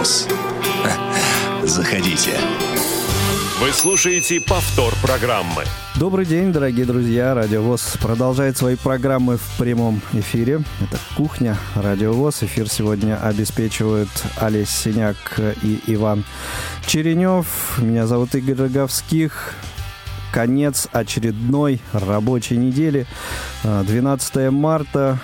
[0.00, 0.26] ВОЗ.
[1.64, 2.32] Заходите.
[3.60, 5.64] Вы слушаете повтор программы.
[5.96, 7.34] Добрый день, дорогие друзья.
[7.34, 10.62] Радио ВОЗ продолжает свои программы в прямом эфире.
[10.80, 12.44] Это «Кухня», Радио ВОЗ.
[12.44, 16.24] Эфир сегодня обеспечивают Олесь Синяк и Иван
[16.86, 17.76] Черенев.
[17.76, 19.52] Меня зовут Игорь Роговских.
[20.32, 23.06] Конец очередной рабочей недели.
[23.64, 25.18] 12 марта,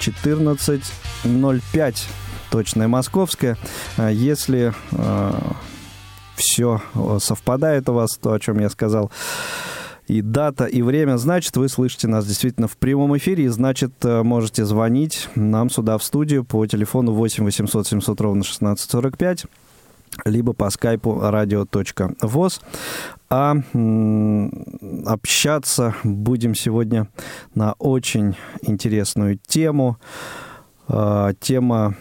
[0.00, 2.02] 14.05
[2.50, 3.56] точная московская.
[3.98, 5.32] Если э,
[6.36, 6.82] все
[7.20, 9.10] совпадает у вас, то, о чем я сказал,
[10.06, 14.64] и дата, и время, значит, вы слышите нас действительно в прямом эфире, и значит, можете
[14.64, 19.44] звонить нам сюда в студию по телефону 8 800 700 ровно 1645
[20.24, 22.60] либо по скайпу radio.voz.
[23.30, 23.56] А
[25.06, 27.08] общаться будем сегодня
[27.54, 29.98] на очень интересную тему.
[31.40, 31.94] Тема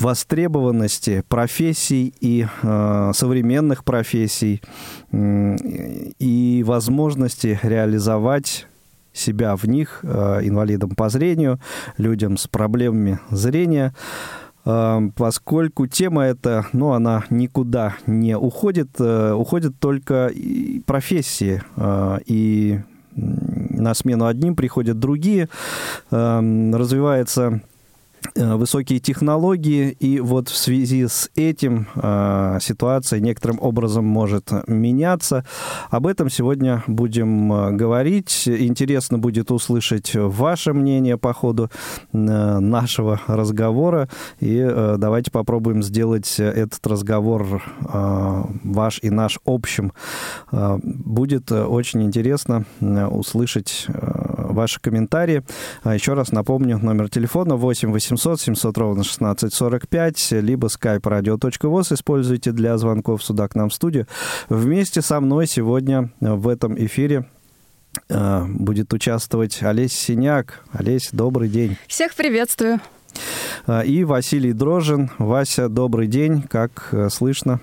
[0.00, 4.62] востребованности профессий и э, современных профессий
[5.10, 5.56] э,
[6.18, 8.66] и возможности реализовать
[9.12, 11.58] себя в них э, инвалидам по зрению,
[11.96, 13.94] людям с проблемами зрения,
[14.64, 20.30] э, поскольку тема эта, ну, она никуда не уходит, э, уходят только
[20.86, 22.80] профессии э, и
[23.16, 25.48] на смену одним приходят другие,
[26.10, 27.62] развивается
[28.34, 35.44] высокие технологии, и вот в связи с этим э, ситуация некоторым образом может меняться.
[35.90, 38.48] Об этом сегодня будем э, говорить.
[38.48, 41.70] Интересно будет услышать ваше мнение по ходу
[42.12, 44.08] нашего разговора,
[44.40, 49.92] и давайте попробуем сделать этот разговор ваш и наш общим.
[50.50, 55.42] Будет очень интересно услышать ваши комментарии.
[55.82, 62.52] А еще раз напомню, номер телефона 8 800 700 ровно 1645, либо skype radio.voz используйте
[62.52, 64.06] для звонков сюда к нам в студию.
[64.48, 67.26] Вместе со мной сегодня в этом эфире
[68.08, 70.64] э, будет участвовать Олесь Синяк.
[70.72, 71.76] Олесь, добрый день.
[71.86, 72.80] Всех приветствую.
[73.66, 75.10] Э, и Василий Дрожин.
[75.18, 76.42] Вася, добрый день.
[76.42, 77.60] Как э, слышно?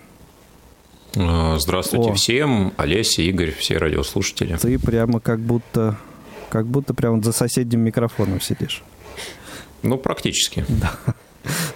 [1.14, 2.14] Здравствуйте О.
[2.14, 2.74] всем.
[2.76, 4.58] Олеся, Игорь, все радиослушатели.
[4.58, 5.98] Ты прямо как будто
[6.50, 8.84] как будто прям за соседним микрофоном сидишь.
[9.86, 10.66] Ну, практически.
[10.82, 10.92] Да.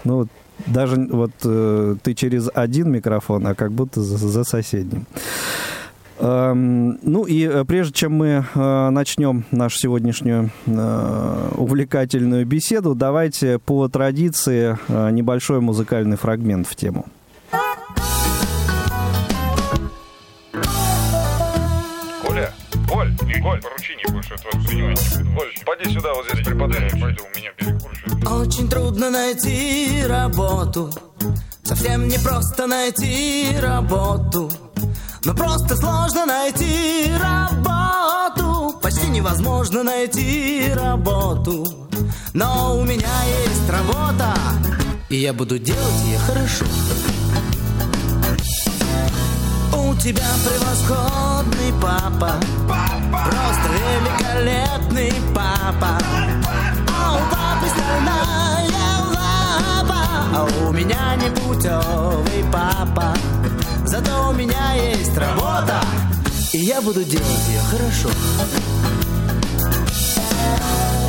[0.03, 0.27] Ну,
[0.65, 5.05] даже вот э, ты через один микрофон, а как будто за, за соседним.
[6.19, 13.57] Эм, ну и э, прежде чем мы э, начнем нашу сегодняшнюю э, увлекательную беседу, давайте
[13.59, 17.05] по традиции э, небольшой музыкальный фрагмент в тему.
[23.41, 25.35] Коль, поручение больше от вас принимать не буду.
[25.37, 26.89] Коль, поди сюда, вот здесь преподай.
[26.99, 28.27] Пойду, у меня перекуршит.
[28.27, 30.91] Очень трудно найти работу.
[31.63, 34.49] Совсем не просто найти работу.
[35.23, 38.79] Но просто сложно найти работу.
[38.81, 41.65] Почти невозможно найти работу.
[42.33, 44.33] Но у меня есть работа,
[45.09, 46.65] и я буду делать ее хорошо.
[50.01, 52.33] Тебя превосходный папа,
[53.25, 55.99] просто великолепный папа.
[56.87, 58.69] А у папы стальная
[59.09, 60.01] лапа,
[60.33, 63.13] а у меня не путевый папа.
[63.85, 65.81] Зато у меня есть работа,
[66.53, 68.09] и я буду делать ее хорошо.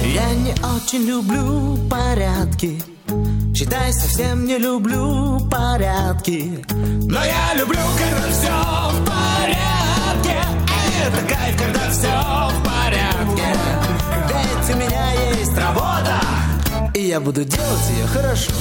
[0.05, 2.83] Я не очень люблю порядки.
[3.55, 10.37] Считай, совсем не люблю порядки Но я люблю, когда все в порядке
[11.07, 13.57] Это кайф, когда все в порядке
[14.29, 16.21] Ведь у меня есть работа
[16.95, 18.53] И я буду делать ее хорошо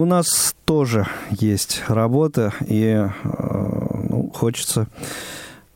[0.00, 3.08] у нас тоже есть работа, и э,
[4.08, 4.88] ну, хочется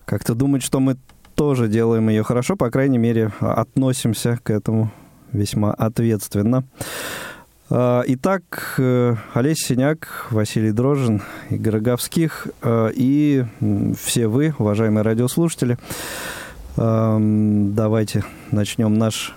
[0.07, 0.97] как-то думать, что мы
[1.35, 4.91] тоже делаем ее хорошо, по крайней мере, относимся к этому
[5.33, 6.65] весьма ответственно.
[7.69, 13.45] Э, Итак, э, Олесь Синяк, Василий Дрожин, Игорь Роговских э, и
[14.01, 15.77] все вы, уважаемые радиослушатели,
[16.79, 19.35] эм, давайте начнем наш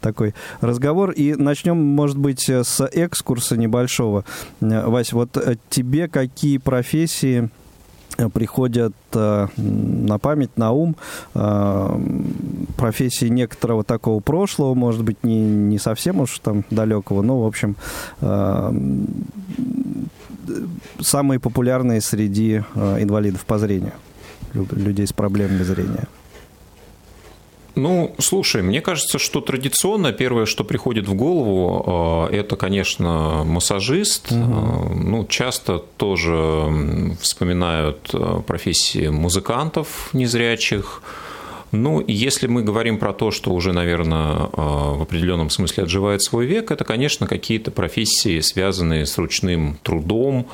[0.00, 1.10] такой разговор.
[1.10, 4.24] И начнем, может быть, с экскурса небольшого.
[4.60, 7.50] Вась, вот э, тебе какие профессии
[8.16, 10.96] э, приходят э, на память, на ум,
[12.76, 17.76] профессии некоторого такого прошлого, может быть, не, не совсем уж там далекого, но, в общем,
[21.00, 23.92] самые популярные среди инвалидов по зрению,
[24.54, 26.06] лю- людей с проблемами зрения.
[27.74, 34.32] Ну, слушай, мне кажется, что традиционно первое, что приходит в голову, э, это, конечно, массажист.
[34.32, 41.02] Э, Ну, часто тоже вспоминают э, профессии музыкантов незрячих.
[41.70, 46.70] Ну, если мы говорим про то, что уже, наверное, в определенном смысле отживает свой век,
[46.70, 50.46] это, конечно, какие-то профессии, связанные с ручным трудом,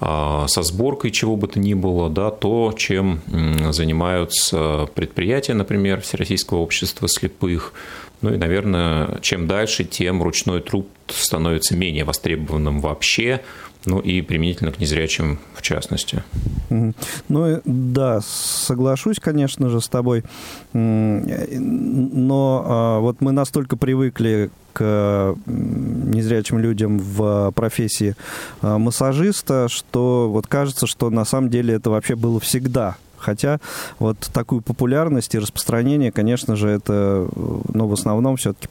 [0.00, 3.20] а, со сборкой чего бы то ни было, да, то, чем
[3.70, 7.72] занимаются предприятия, например, Всероссийского общества слепых.
[8.22, 13.42] Ну и, наверное, чем дальше, тем ручной труд становится менее востребованным вообще,
[13.86, 16.22] ну и применительно к незрячим в частности.
[16.70, 20.24] Ну, да, соглашусь, конечно же, с тобой.
[20.72, 28.16] Но а, вот мы настолько привыкли к незрячим людям в профессии
[28.62, 32.96] а, массажиста, что вот кажется, что на самом деле это вообще было всегда.
[33.18, 33.60] Хотя
[34.00, 37.28] вот такую популярность и распространение, конечно же, это,
[37.72, 38.68] ну, в основном все-таки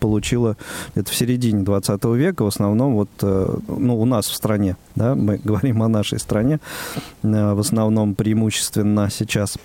[0.00, 0.56] получила
[0.94, 5.14] это в середине 20 века, в основном вот, э, ну, у нас в стране, да,
[5.14, 6.60] мы говорим о нашей стране,
[7.22, 9.56] э, в основном преимущественно сейчас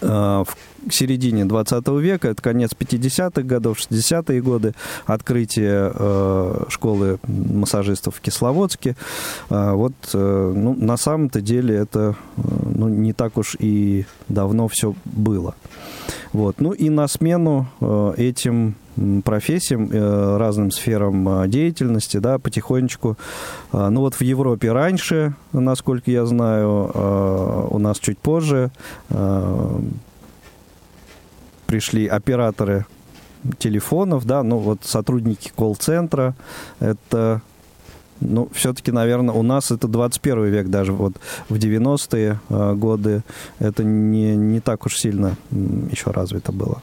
[0.00, 0.46] э, в
[0.90, 4.74] середине 20 века, это конец 50-х годов, 60-е годы,
[5.06, 8.96] открытие э, школы массажистов в Кисловодске.
[9.50, 12.40] Э, вот, э, ну, на самом-то деле это э,
[12.74, 15.54] ну, не так уж и давно все было.
[16.32, 16.60] Вот.
[16.60, 18.74] Ну и на смену э, этим
[19.24, 23.16] профессиям, э, разным сферам э, деятельности, да, потихонечку.
[23.72, 28.70] э, ну вот в Европе раньше, насколько я знаю, э, у нас чуть позже
[29.10, 29.80] э,
[31.66, 32.86] пришли операторы
[33.58, 36.34] телефонов, да, ну вот сотрудники колл-центра,
[36.80, 37.40] это
[38.20, 41.14] ну, все-таки, наверное, у нас это 21 век, даже вот
[41.48, 43.22] в 90-е э, годы
[43.58, 46.80] это не, не так уж сильно еще развито было.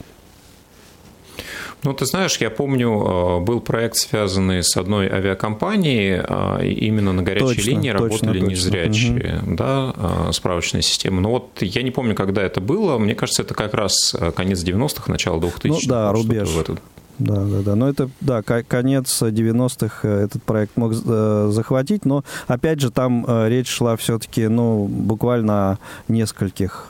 [1.84, 6.22] Ну, ты знаешь, я помню, э, был проект, связанный с одной авиакомпанией,
[6.64, 8.52] и именно на горячей Точно, линии точно, работали точно.
[8.52, 11.22] незрячие, да, э, справочная система.
[11.22, 14.64] Но вот я не помню, когда это было, мне кажется, это как раз э, конец
[14.64, 15.68] 90-х, начало 2000-х.
[15.68, 16.50] Ну да, рубеж.
[16.50, 16.80] В этот
[17.20, 17.76] Да, да, да.
[17.76, 22.92] Но это, да, ко- конец 90-х э, этот проект мог э, захватить, но, опять же,
[22.92, 26.90] там э, речь шла все-таки, ну, буквально о нескольких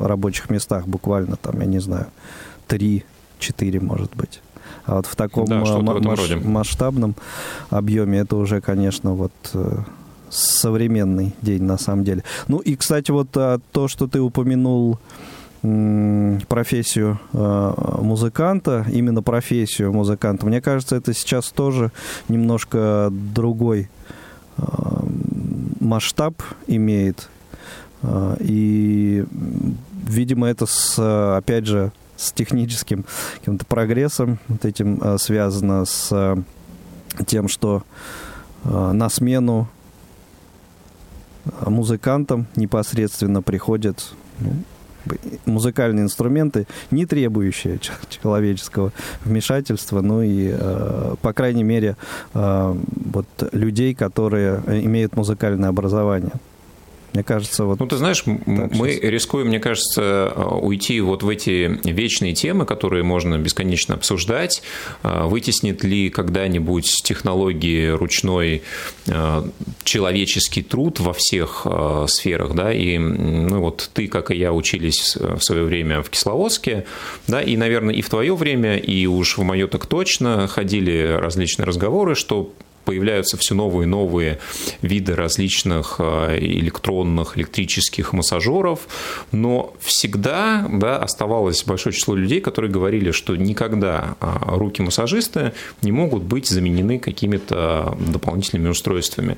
[0.00, 2.06] рабочих местах, буквально там, я не знаю,
[2.66, 4.40] три-четыре, может быть.
[4.86, 6.36] А вот в таком Да, в маш- роде.
[6.36, 7.14] масштабном
[7.70, 9.32] объеме это уже, конечно, вот
[10.30, 12.22] современный день на самом деле.
[12.48, 14.98] Ну и, кстати, вот а, то, что ты упомянул
[15.62, 21.90] профессию э, музыканта, именно профессию музыканта, мне кажется, это сейчас тоже
[22.28, 23.88] немножко другой
[24.56, 24.62] э,
[25.80, 27.28] масштаб имеет.
[28.02, 29.24] Э, И,
[30.06, 30.98] видимо, это с,
[31.36, 36.36] опять же, с техническим каким-то прогрессом вот этим связано с
[37.26, 37.84] тем, что
[38.64, 39.68] на смену
[41.64, 44.50] музыкантам непосредственно приходят ну,
[45.46, 48.92] музыкальные инструменты, не требующие человеческого
[49.24, 51.96] вмешательства, ну и, э, по крайней мере,
[52.34, 52.74] э,
[53.12, 56.32] вот людей, которые имеют музыкальное образование.
[57.14, 57.80] Мне кажется, вот...
[57.80, 59.02] Ну, ты знаешь, мы сейчас.
[59.02, 64.62] рискуем, мне кажется, уйти вот в эти вечные темы, которые можно бесконечно обсуждать.
[65.02, 68.62] Вытеснит ли когда-нибудь технологии ручной
[69.84, 71.66] человеческий труд во всех
[72.08, 76.84] сферах, да, и ну, вот ты, как и я, учились в свое время в Кисловодске,
[77.26, 81.66] да, и, наверное, и в твое время, и уж в мое так точно ходили различные
[81.66, 82.52] разговоры, что
[82.88, 84.38] появляются все новые и новые
[84.80, 88.88] виды различных э, электронных, электрических массажеров,
[89.30, 95.52] но всегда да, оставалось большое число людей, которые говорили, что никогда а, руки массажиста
[95.82, 99.36] не могут быть заменены какими-то дополнительными устройствами.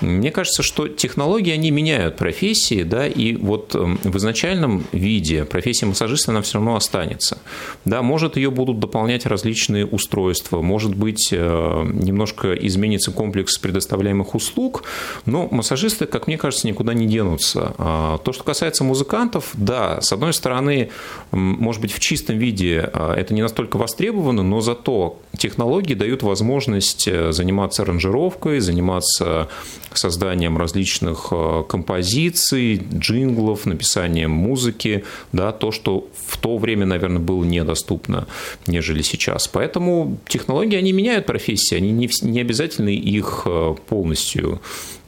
[0.00, 5.86] Мне кажется, что технологии, они меняют профессии, да, и вот эм, в изначальном виде профессия
[5.86, 7.38] массажиста, она все равно останется.
[7.84, 14.34] Да, может, ее будут дополнять различные устройства, может быть, э, немножко изменить изменится комплекс предоставляемых
[14.34, 14.84] услуг,
[15.26, 17.74] но массажисты, как мне кажется, никуда не денутся.
[17.76, 20.90] А, то, что касается музыкантов, да, с одной стороны,
[21.30, 27.06] может быть, в чистом виде а, это не настолько востребовано, но зато технологии дают возможность
[27.06, 29.48] э, заниматься аранжировкой, заниматься
[29.92, 37.44] созданием различных э, композиций, джинглов, написанием музыки, да, то, что в то время, наверное, было
[37.44, 38.26] недоступно,
[38.66, 39.48] нежели сейчас.
[39.48, 42.59] Поэтому технологии, они меняют профессии, они не, не обязательно
[42.94, 44.60] их э, полностью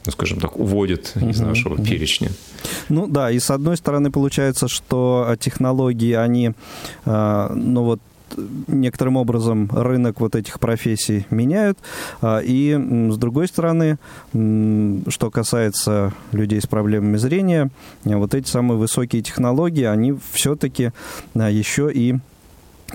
[0.05, 2.29] ну, скажем так, уводят из нашего перечня.
[2.89, 6.51] Ну да, и с одной стороны получается, что технологии, они,
[7.05, 8.01] ну вот
[8.67, 11.77] некоторым образом рынок вот этих профессий меняют.
[12.25, 12.77] И
[13.11, 13.97] с другой стороны,
[14.31, 17.69] что касается людей с проблемами зрения,
[18.03, 20.91] вот эти самые высокие технологии, они все-таки
[21.33, 22.15] еще и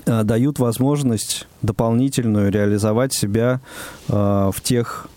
[0.05, 3.59] дают возможность дополнительную реализовать себя
[4.07, 5.07] в тех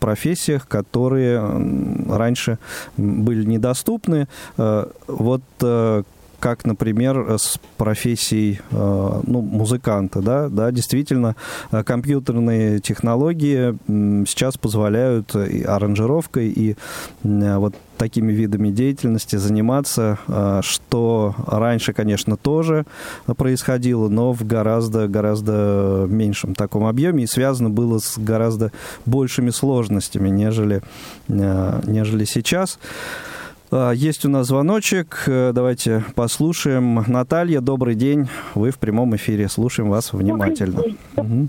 [0.00, 1.40] профессиях, которые
[2.08, 2.58] раньше
[2.96, 4.28] были недоступны.
[4.56, 5.42] Вот
[6.38, 10.20] как, например, с профессией э, ну, музыканта.
[10.20, 10.48] Да?
[10.48, 11.36] Да, действительно,
[11.72, 13.76] э, компьютерные технологии
[14.26, 16.76] сейчас позволяют и аранжировкой, и
[17.22, 22.84] вот такими видами деятельности заниматься, э, что раньше, конечно, тоже
[23.36, 28.70] происходило, но в гораздо, гораздо меньшем таком объеме и связано было с гораздо
[29.04, 30.82] большими сложностями, нежели,
[31.28, 32.78] нежели сейчас.
[32.78, 33.27] А,
[33.70, 35.24] есть у нас звоночек.
[35.26, 37.04] Э, давайте послушаем.
[37.06, 38.28] Наталья, добрый день.
[38.54, 39.48] Вы в прямом эфире.
[39.48, 40.82] Слушаем вас внимательно.
[41.16, 41.48] Угу.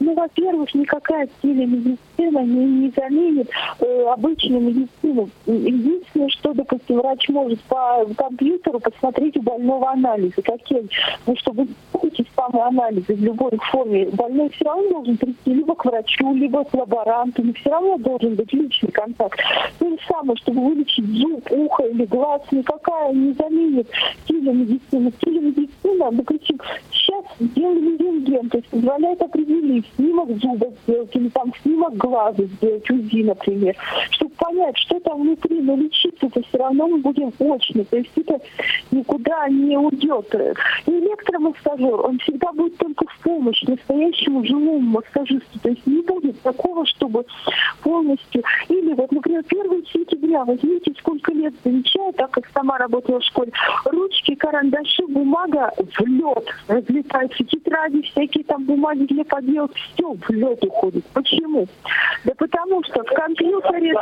[0.00, 3.50] Ну, во-первых, никакая телемедицина не, не заменит
[3.80, 5.28] э, обычную медицину.
[5.46, 10.40] Единственное, что, допустим, врач может по компьютеру посмотреть у больного анализы.
[10.42, 10.88] Какие?
[11.26, 11.66] Ну, чтобы
[12.02, 16.64] эти самые анализы в любой форме, больной все равно должен прийти либо к врачу, либо
[16.64, 19.40] к лаборанту, но все равно должен быть личный контакт.
[19.78, 23.88] То же самое, чтобы вылечить зуб, ухо или глаз, никакая не заменит
[24.26, 25.10] телемедицину.
[25.20, 26.58] Телемедицина, допустим,
[26.92, 32.90] сейчас делали рентген, то есть позволяет определить, снимок зуба сделать или там снимок глаза сделать,
[32.90, 33.76] УЗИ, например,
[34.10, 38.40] чтобы понять, что там внутри, но лечиться-то все равно мы будем очно, то есть это
[38.90, 40.34] никуда не уйдет.
[40.86, 46.40] И электромассажер, он всегда будет только в помощь настоящему живому массажисту, то есть не будет
[46.42, 47.24] такого, чтобы
[47.82, 53.24] полностью, или вот, например, 1 сентября, возьмите, сколько лет замечаю, так как сама работала в
[53.24, 53.52] школе,
[53.84, 60.64] ручки, карандаши, бумага в лед разлетаются, тетради, всякие там бумаги для поделок, все в лед
[60.64, 61.04] уходит.
[61.12, 61.66] Почему?
[62.24, 63.94] Да потому что в компьютере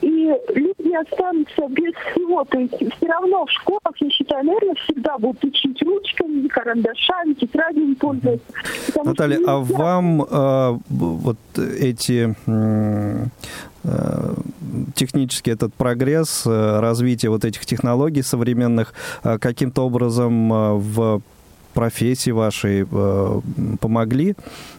[0.00, 2.44] и люди останутся без всего.
[2.44, 7.94] То есть все равно в школах, я считаю, наверное, всегда будут учить ручками, карандашами, тетрадями
[7.94, 8.46] пользоваться.
[9.04, 13.26] Наталья, а вам э, вот эти э,
[14.94, 21.22] технический этот прогресс, э, развитие вот этих технологий современных э, каким-то образом э, в
[21.74, 23.40] профессии вашей э,
[23.80, 24.34] помогли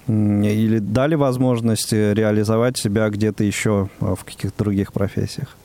[0.08, 5.56] или дали возможность реализовать себя где-то еще э, в каких-то других профессиях?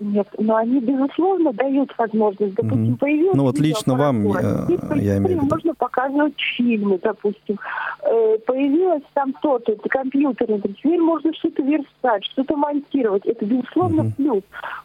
[0.00, 2.54] Нет, но они, безусловно, дают возможность.
[2.54, 2.98] Допустим, mm-hmm.
[2.98, 3.36] появилась...
[3.36, 5.54] Ну вот лично вам, я, я имею в виду.
[5.54, 7.58] Можно показывать фильмы, допустим.
[8.02, 13.26] Э, появилась там то-то, это компьютер, теперь можно что-то верстать, что-то монтировать.
[13.26, 14.12] Это, безусловно, mm-hmm.
[14.16, 14.42] плюс.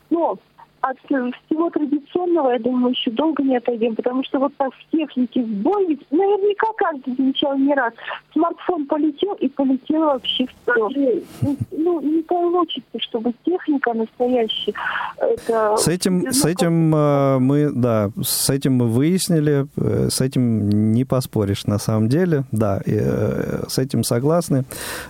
[0.09, 0.37] Но
[0.83, 5.41] от всего традиционного, я думаю, еще долго не отойдем, потому что вот так в технике
[5.41, 7.93] в бой, наверняка каждый замечал не раз,
[8.33, 11.23] смартфон полетел и полетел вообще все.
[11.71, 14.73] Ну, не получится, чтобы техника настоящая,
[15.17, 15.77] это...
[15.77, 21.05] С этим, с этим э, мы, да, с этим мы выяснили, э, с этим не
[21.05, 24.65] поспоришь на самом деле, да, и, э, с этим согласны.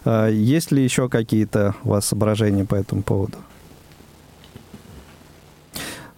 [0.06, 3.38] Есть ли еще какие-то у вас соображения по этому поводу?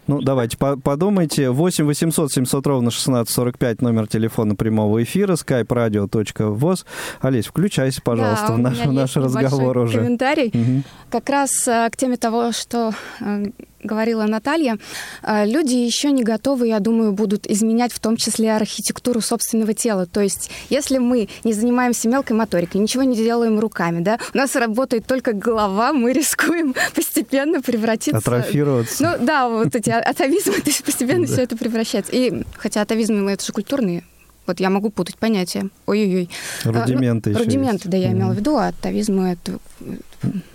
[0.07, 1.49] Ну, давайте по подумайте.
[1.49, 6.85] 8 800 700 ровно 1645, номер телефона прямого эфира, skype radio.voz.
[7.21, 9.99] Олесь, включайся, пожалуйста, да, в наш, в наш разговор уже.
[9.99, 10.51] комментарий.
[10.53, 10.83] Угу.
[11.09, 13.45] Как раз э, к теме того, что э,
[13.85, 14.77] говорила Наталья,
[15.23, 20.05] э, люди еще не готовы, я думаю, будут изменять в том числе архитектуру собственного тела.
[20.05, 24.55] То есть, если мы не занимаемся мелкой моторикой, ничего не делаем руками, да, у нас
[24.55, 28.17] работает только голова, мы рискуем постепенно превратиться...
[28.17, 29.03] Атрофироваться.
[29.03, 32.11] Ну да, вот эти атовизмы, то есть постепенно все это превращается.
[32.13, 34.03] И хотя атовизмы, это же культурные
[34.47, 35.69] вот я могу путать понятия.
[35.85, 36.29] Ой-ой-ой.
[36.63, 37.89] Рудименты а, ну, еще Рудименты, есть.
[37.89, 39.59] да, я имела в виду, а атовизмы это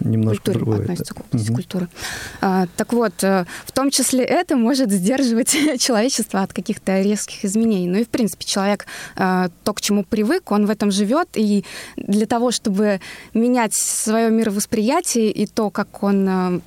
[0.00, 0.80] Немножко культуре другое.
[0.82, 1.23] относится да.
[1.23, 1.54] к Мгм.
[1.54, 1.88] культуры.
[2.40, 7.87] А, так вот, э, в том числе это может сдерживать человечество от каких-то резких изменений.
[7.88, 11.64] Ну и, в принципе, человек э, то, к чему привык, он в этом живет, и
[11.97, 13.00] для того, чтобы
[13.35, 16.61] менять свое мировосприятие и то, как он э,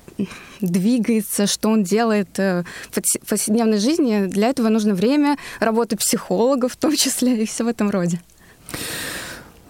[0.66, 6.68] двигается, что он делает э, в повс- повседневной жизни, для этого нужно время, работа психолога
[6.68, 8.20] в том числе, и все в этом роде.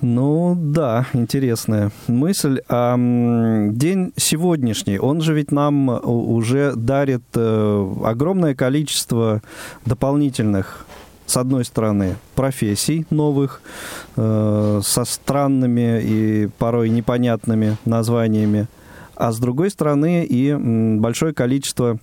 [0.00, 2.60] Ну да, интересная мысль.
[2.68, 9.40] А день сегодняшний, он же ведь нам уже дарит э, огромное количество
[9.86, 10.86] дополнительных
[11.26, 13.62] с одной стороны, профессий новых,
[14.16, 18.66] э, со странными и порой непонятными названиями,
[19.16, 20.54] а с другой стороны и
[20.99, 21.99] большое количество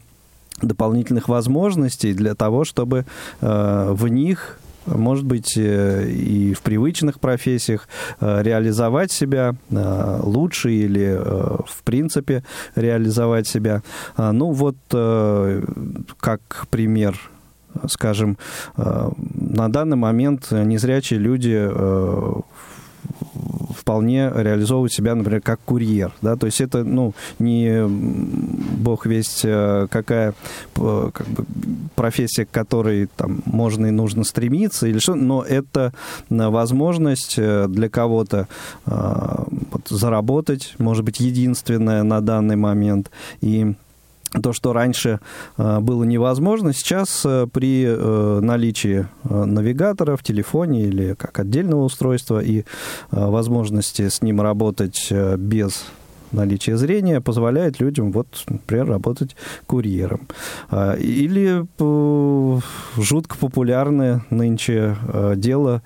[0.62, 3.06] дополнительных возможностей для того, чтобы
[3.42, 7.88] э, в них может быть, э, и в привычных профессиях
[8.20, 12.44] э, реализовать себя лучше или, в принципе,
[12.76, 13.84] реализовать себя.
[14.18, 14.76] А, Ну, вот
[16.20, 17.16] как пример
[17.88, 18.38] скажем,
[18.76, 21.70] на данный момент незрячие люди
[23.76, 29.88] вполне реализовывают себя, например, как курьер, да, то есть это, ну, не бог весть э,
[29.90, 30.34] какая
[30.74, 31.46] п- как бы,
[31.96, 35.94] профессия, к которой там можно и нужно стремиться, или что, но это
[36.30, 38.48] э, возможность э, для кого-то
[38.86, 43.74] э, вот, заработать, может быть, единственная на данный момент, и
[44.42, 45.20] то, что раньше
[45.58, 52.40] э, было невозможно, сейчас э, при э, наличии навигатора в телефоне или как отдельного устройства
[52.40, 52.64] и
[53.12, 55.86] возможности с ним работать без
[56.32, 59.36] наличия зрения позволяет людям, вот, например, работать
[59.68, 60.28] курьером.
[60.70, 61.66] А, Или
[62.98, 64.96] жутко популярное нынче
[65.36, 65.82] дело,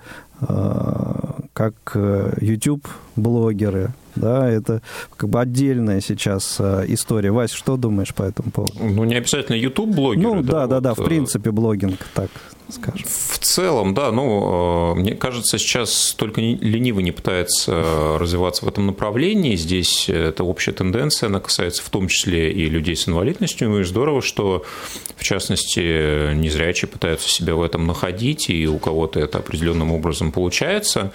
[1.52, 1.96] как
[2.40, 3.92] YouTube-блогеры.
[4.16, 4.82] Да, это
[5.16, 7.30] как бы отдельная сейчас э, история.
[7.30, 8.74] Вась, что думаешь по этому поводу?
[8.80, 10.22] Ну, не обязательно YouTube-блогеры.
[10.22, 12.30] Ну, да, да, да, вот, в э, принципе, блогинг, так
[12.70, 13.06] скажем.
[13.06, 18.86] В целом, да, ну, э, мне кажется, сейчас только ленивый не пытается развиваться в этом
[18.86, 19.56] направлении.
[19.56, 23.80] Здесь это общая тенденция, она касается в том числе и людей с инвалидностью.
[23.80, 24.64] И здорово, что,
[25.16, 31.12] в частности, незрячие пытаются себя в этом находить, и у кого-то это определенным образом получается.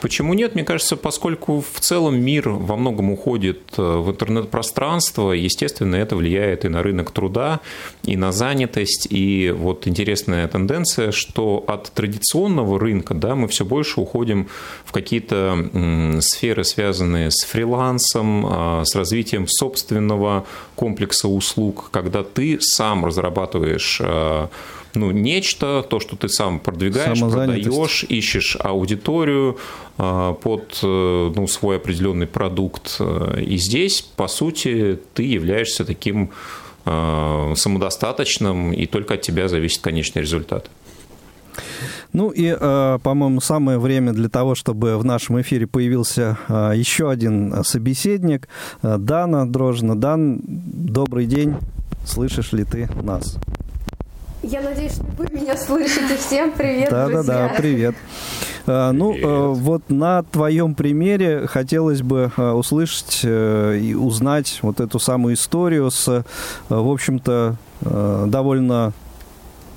[0.00, 0.54] Почему нет?
[0.54, 6.64] Мне кажется, поскольку в целом мир во многом уходит э, в интернет-пространство, естественно, это влияет
[6.64, 7.60] и на рынок труда,
[8.04, 9.08] и на занятость.
[9.10, 14.48] И вот интересная тенденция, что от традиционного рынка да, мы все больше уходим
[14.84, 23.04] в какие-то сферы, связанные с фрилансом, а, с развитием собственного комплекса услуг, когда ты сам
[23.04, 24.48] разрабатываешь а,
[24.94, 29.58] ну, нечто, то, что ты сам продвигаешь, продаешь, ищешь аудиторию
[29.98, 33.00] а, под э, ну, свой определенный продукт.
[33.40, 36.30] И здесь, по сути, ты являешься таким
[36.84, 40.70] самодостаточным, и только от тебя зависит конечный результат.
[42.12, 47.10] Ну и, э, по-моему, самое время для того, чтобы в нашем эфире появился э, еще
[47.10, 48.48] один собеседник.
[48.82, 49.94] Э, Дана Дрожина.
[49.98, 51.56] Дан, добрый день.
[52.06, 53.36] Слышишь ли ты нас?
[54.42, 56.16] Я надеюсь, что вы меня слышите.
[56.16, 57.54] Всем привет, Да-да-да, друзья.
[57.58, 57.94] привет.
[58.66, 59.28] Э, Ну, Привет.
[59.58, 66.24] вот на твоем примере хотелось бы услышать и узнать вот эту самую историю с,
[66.68, 68.92] в общем-то, довольно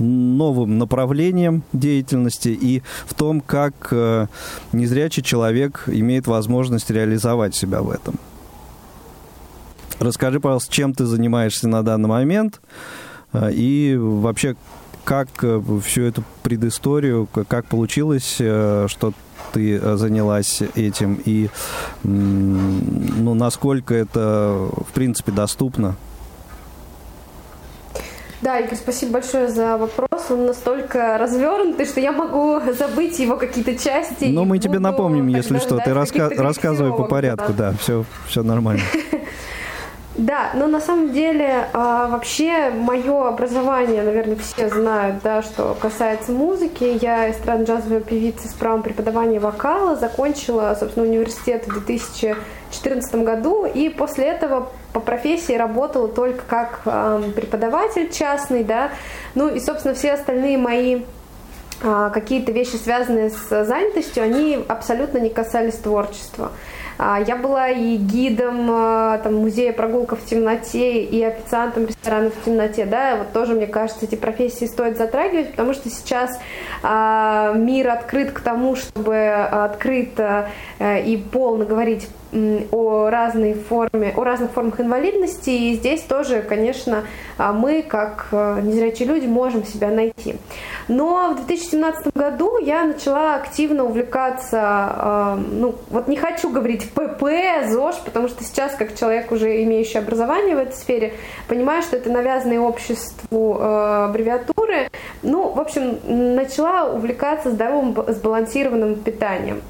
[0.02, 4.28] новым направлением деятельности и в том, как э,
[4.74, 8.16] незрячий человек имеет возможность реализовать себя в этом.
[10.00, 12.60] Расскажи, пожалуйста, чем ты занимаешься на данный момент
[13.34, 14.56] э, и вообще
[15.04, 15.30] как
[15.84, 19.14] всю эту предысторию, как получилось, э, что
[19.52, 21.50] ты э, занялась этим и
[22.04, 25.96] ну, насколько это, в принципе, доступно?
[28.42, 30.32] Да, Игорь, спасибо большое за вопрос.
[30.32, 34.26] Он настолько развернутый, что я могу забыть его какие-то части.
[34.26, 35.78] Ну, и мы тебе напомним, если что.
[35.78, 38.82] Ты раска- рассказывай по порядку, да, все, все нормально.
[40.16, 46.34] Да, но на самом деле а, вообще мое образование, наверное, все знают, да, что касается
[46.34, 47.00] музыки.
[47.02, 51.74] Я эстрадно-джазовая певица с правом преподавания вокала, закончила, собственно, университет в
[52.72, 58.92] 2014 году, и после этого по профессии работала только как а, преподаватель частный, да,
[59.36, 61.04] ну и, собственно, все остальные мои
[61.84, 66.52] а, какие-то вещи, связанные с занятостью, они абсолютно не касались творчества.
[67.00, 72.46] А, я была и гидом а, там, музея прогулка в темноте, и официантом ресторана в
[72.46, 72.86] темноте.
[72.86, 76.30] Да, вот тоже, мне кажется, эти профессии стоит затрагивать, потому что сейчас
[76.84, 82.08] мир открыт к тому, чтобы открыто э, и полно говорить
[82.72, 85.50] о разной форме, о разных формах инвалидности.
[85.50, 87.04] И здесь тоже, конечно,
[87.38, 90.36] мы, как э, незрячие люди, можем себя найти.
[90.88, 97.24] Но в 2017 году я начала активно увлекаться, ну, вот не хочу говорить ПП,
[97.70, 101.14] ЗОЖ, потому что сейчас, как человек, уже имеющий образование в этой сфере,
[101.48, 104.90] понимаю, что это навязанные обществу э, аббревиатуры.
[105.24, 106.00] Ну, в общем,
[106.36, 109.62] начала увлекаться здоровым, сбалансированным питанием.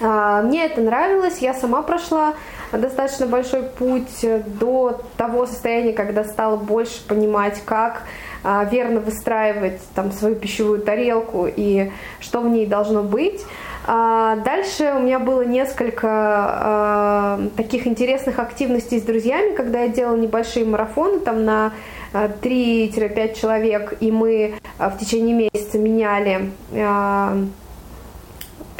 [0.00, 2.34] А, мне это нравилось, я сама прошла
[2.72, 4.24] достаточно большой путь
[4.58, 8.02] до того состояния, когда стала больше понимать, как
[8.42, 13.44] а, верно выстраивать там свою пищевую тарелку и что в ней должно быть.
[13.86, 20.64] А, дальше у меня было несколько таких интересных активностей с друзьями, когда я делала небольшие
[20.64, 21.72] марафоны там на
[22.12, 26.50] 3-5 человек, и мы в течение месяца меняли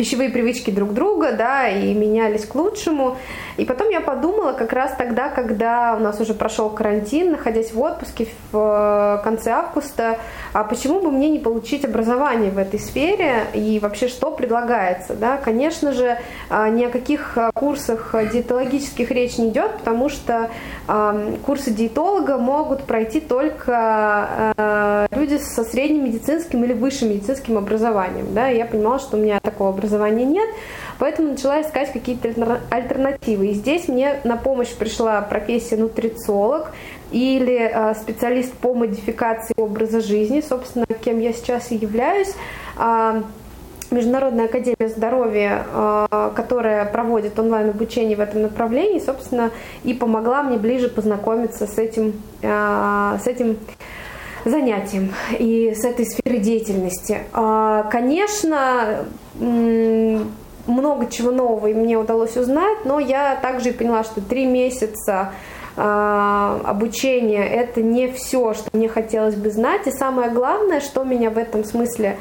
[0.00, 3.18] пищевые привычки друг друга, да, и менялись к лучшему.
[3.56, 7.80] И потом я подумала, как раз тогда, когда у нас уже прошел карантин, находясь в
[7.80, 10.18] отпуске в э, конце августа,
[10.52, 13.46] а почему бы мне не получить образование в этой сфере?
[13.54, 15.36] И вообще что предлагается, да?
[15.36, 20.50] Конечно же, а, ни о каких а, курсах диетологических речь не идет, потому что
[21.44, 23.72] курсы диетолога могут пройти только
[24.56, 29.40] а, люди со средним медицинским или высшим медицинским образованием, да, я понимала, что у меня
[29.40, 30.48] такого образования нет,
[31.00, 33.48] Поэтому начала искать какие-то альтернативы.
[33.48, 36.72] И здесь мне на помощь пришла профессия нутрициолог
[37.10, 42.34] или э, специалист по модификации образа жизни, собственно, кем я сейчас и являюсь.
[42.78, 43.22] Э,
[43.90, 49.52] Международная академия здоровья, э, которая проводит онлайн-обучение в этом направлении, собственно,
[49.84, 53.56] и помогла мне ближе познакомиться с этим, с этим
[54.44, 57.22] занятием и с этой сферой деятельности.
[57.90, 59.06] Конечно,
[60.70, 65.33] много чего нового и мне удалось узнать, но я также поняла, что три месяца
[65.76, 69.87] э, обучения это не все, что мне хотелось бы знать.
[69.87, 72.16] И самое главное, что меня в этом смысле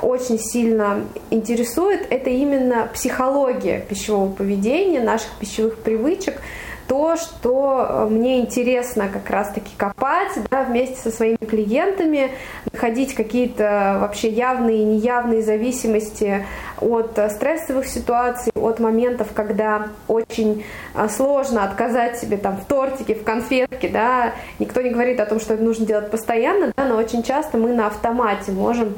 [0.00, 6.40] очень сильно интересует, это именно психология пищевого поведения, наших пищевых привычек,
[6.88, 12.32] то, что э, мне интересно как раз-таки копать да, вместе со своими клиентами,
[12.72, 16.46] находить какие-то вообще явные и неявные зависимости
[16.80, 20.64] от э, стрессовых ситуаций, от моментов, когда очень
[20.94, 25.40] э, сложно отказать себе там в тортике, в конфетке, да, никто не говорит о том,
[25.40, 28.94] что это нужно делать постоянно, да, но очень часто мы на автомате можем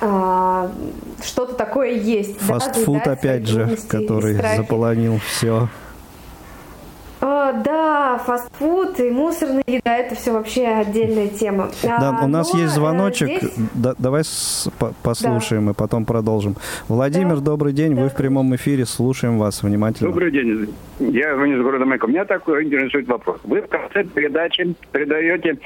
[0.00, 0.70] а,
[1.22, 2.38] что-то такое есть.
[2.40, 5.68] Фастфуд, да, опять же, который заполонил все.
[7.22, 11.70] А, да, фастфуд и мусорная еда– это все вообще отдельная тема.
[11.82, 13.28] Да, а, у нас есть звоночек.
[13.28, 13.52] Здесь...
[13.74, 15.72] Да, давай с, по, послушаем да.
[15.72, 16.56] и потом продолжим.
[16.88, 17.42] Владимир, да.
[17.42, 17.94] добрый день.
[17.94, 18.02] Да.
[18.02, 18.86] Вы в прямом эфире.
[18.86, 20.10] Слушаем вас внимательно.
[20.10, 20.74] Добрый день.
[20.98, 22.08] Я звоню из города Майков.
[22.08, 23.38] Меня такой интересует вопрос.
[23.44, 25.58] Вы в конце передачи передаете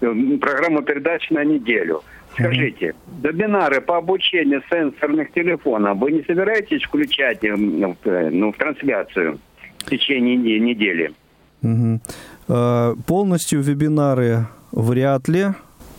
[0.00, 2.02] э, программу передач на неделю.
[2.32, 9.38] Скажите, вебинары по обучению сенсорных телефонов вы не собираетесь включать э, ну, в трансляцию?
[9.86, 11.12] В течение недели.
[11.62, 12.00] Угу.
[13.06, 15.46] Полностью вебинары вряд ли,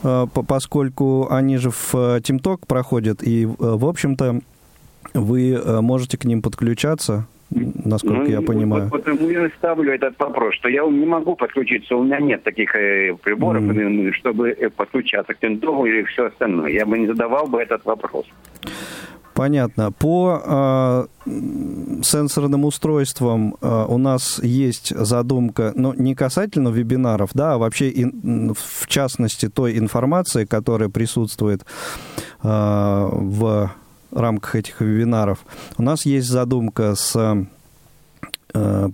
[0.03, 4.41] а, поскольку они же в ТимТок проходят, и, э, в общем-то,
[5.13, 8.89] вы э, можете к ним подключаться, насколько ну, я понимаю.
[8.91, 12.75] Вот, потому я ставлю этот вопрос, что я не могу подключиться, у меня нет таких
[12.75, 14.11] э, приборов, mm.
[14.13, 16.69] чтобы подключаться к Тинтову или все остальное.
[16.69, 18.25] Я бы не задавал бы этот вопрос.
[19.37, 19.91] Понятно.
[19.91, 21.29] По э,
[22.01, 28.55] сенсорным устройствам э, у нас есть задумка, но не касательно вебинаров, да, а вообще ин,
[28.55, 33.71] в частности той информации, которая присутствует э, в
[34.11, 35.45] рамках этих вебинаров.
[35.77, 37.45] У нас есть задумка с
[38.55, 38.89] э,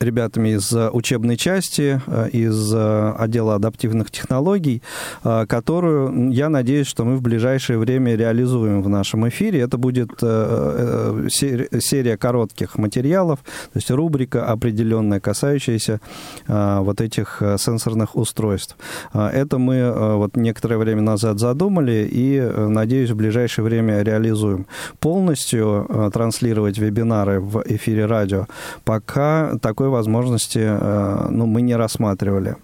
[0.00, 2.00] ребятами из учебной части,
[2.32, 4.82] из отдела адаптивных технологий,
[5.22, 9.60] которую, я надеюсь, что мы в ближайшее время реализуем в нашем эфире.
[9.60, 13.40] Это будет серия коротких материалов,
[13.72, 16.00] то есть рубрика определенная, касающаяся
[16.46, 18.76] вот этих сенсорных устройств.
[19.12, 24.66] Это мы вот некоторое время назад задумали и, надеюсь, в ближайшее время реализуем.
[25.00, 28.46] Полностью транслировать вебинары в эфире радио
[28.84, 32.56] пока такой возможности ну, мы не рассматривали.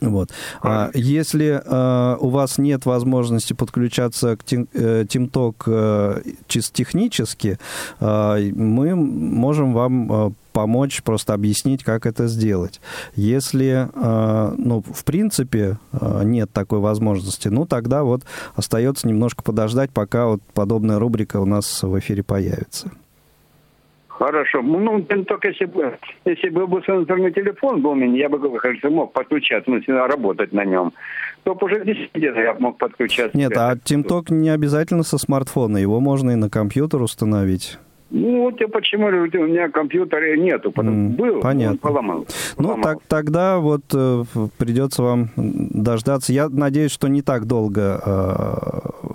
[0.00, 0.30] Вот.
[0.62, 7.58] А если э, у вас нет возможности подключаться к TeamTalk э, чисто технически,
[8.00, 12.80] э, мы можем вам э, помочь, просто объяснить, как это сделать.
[13.14, 18.22] Если, э, ну, в принципе, э, нет такой возможности, ну, тогда вот
[18.54, 22.90] остается немножко подождать, пока вот подобная рубрика у нас в эфире появится.
[24.18, 24.62] Хорошо.
[24.62, 28.88] Ну, только если бы, если бы был сенсорный телефон был у меня, я бы, кажется,
[28.88, 30.92] мог подключаться, ну, работать на нем.
[31.42, 33.36] То уже действительно я мог подключаться.
[33.36, 35.78] Нет, а TeamTalk не обязательно со смартфона.
[35.78, 37.78] Его можно и на компьютер установить.
[38.14, 40.70] Ну, вот я почему у меня компьютера нету.
[40.70, 41.72] Mm, Был, понятно.
[41.72, 42.26] он поломал.
[42.58, 44.22] Ну, так, тогда вот э,
[44.56, 46.32] придется вам дождаться.
[46.32, 49.14] Я надеюсь, что не так долго э,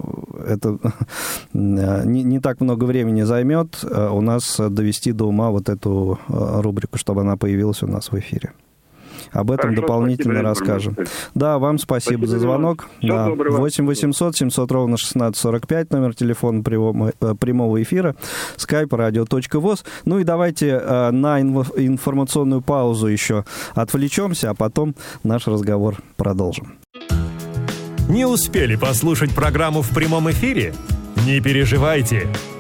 [0.49, 0.79] это
[1.53, 6.62] не, не так много времени займет э, у нас довести до ума вот эту э,
[6.62, 8.51] рубрику, чтобы она появилась у нас в эфире.
[9.31, 10.95] Об этом Хорошо, дополнительно расскажем.
[11.35, 12.87] Да, вам спасибо, спасибо за звонок.
[13.01, 13.29] Да.
[13.29, 18.15] 8 800 700 ровно 1645, номер телефона прямого, э, прямого эфира,
[18.57, 19.85] skype radio.voz.
[20.05, 26.73] Ну и давайте э, на информационную паузу еще отвлечемся, а потом наш разговор продолжим.
[28.09, 30.73] Не успели послушать программу в прямом эфире?
[31.25, 32.27] Не переживайте.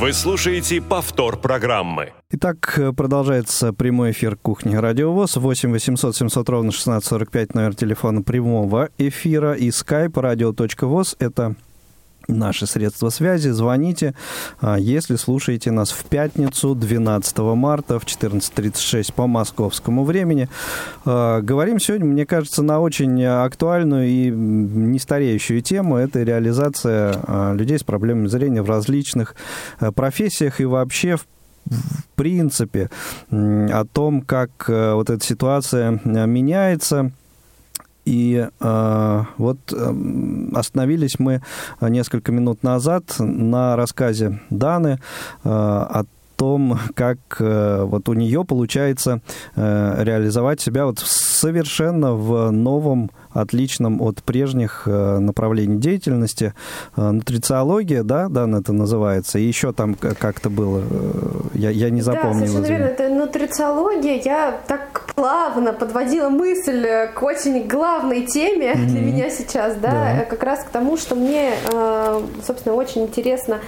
[0.00, 2.14] Вы слушаете повтор программы.
[2.30, 5.36] Итак, э, продолжается прямой эфир кухни Радиовоз.
[5.36, 11.16] 8 800 700 ровно 1645 номер телефона прямого эфира и skype radio.voz.
[11.18, 11.54] Это
[12.28, 13.50] наши средства связи.
[13.50, 14.14] Звоните,
[14.60, 20.48] а, если слушаете нас в пятницу, 12 марта в 14.36 по московскому времени.
[21.04, 25.96] А, говорим сегодня, мне кажется, на очень актуальную и нестареющую тему.
[25.96, 29.34] Это реализация а, людей с проблемами зрения в различных
[29.94, 31.26] профессиях и вообще в
[31.66, 32.90] в принципе
[33.30, 37.12] о том, как вот эта ситуация меняется
[38.04, 39.94] и э, вот э,
[40.54, 41.42] остановились мы
[41.80, 44.98] несколько минут назад на рассказе Даны
[45.44, 46.04] э, о
[46.40, 49.20] том, как э, вот у нее получается
[49.56, 56.54] э, реализовать себя вот совершенно в новом отличном от прежних э, направлений деятельности.
[56.96, 62.02] Э, нутрициология, да, Дан, это называется, и еще там как-то было, э, я, я не
[62.02, 62.40] запомнил.
[62.40, 64.20] Да, совершенно верно, это нутрициология.
[64.24, 68.86] Я так плавно подводила мысль к очень главной теме mm-hmm.
[68.86, 71.52] для меня сейчас, да, да, как раз к тому, что мне,
[72.44, 73.58] собственно, очень интересна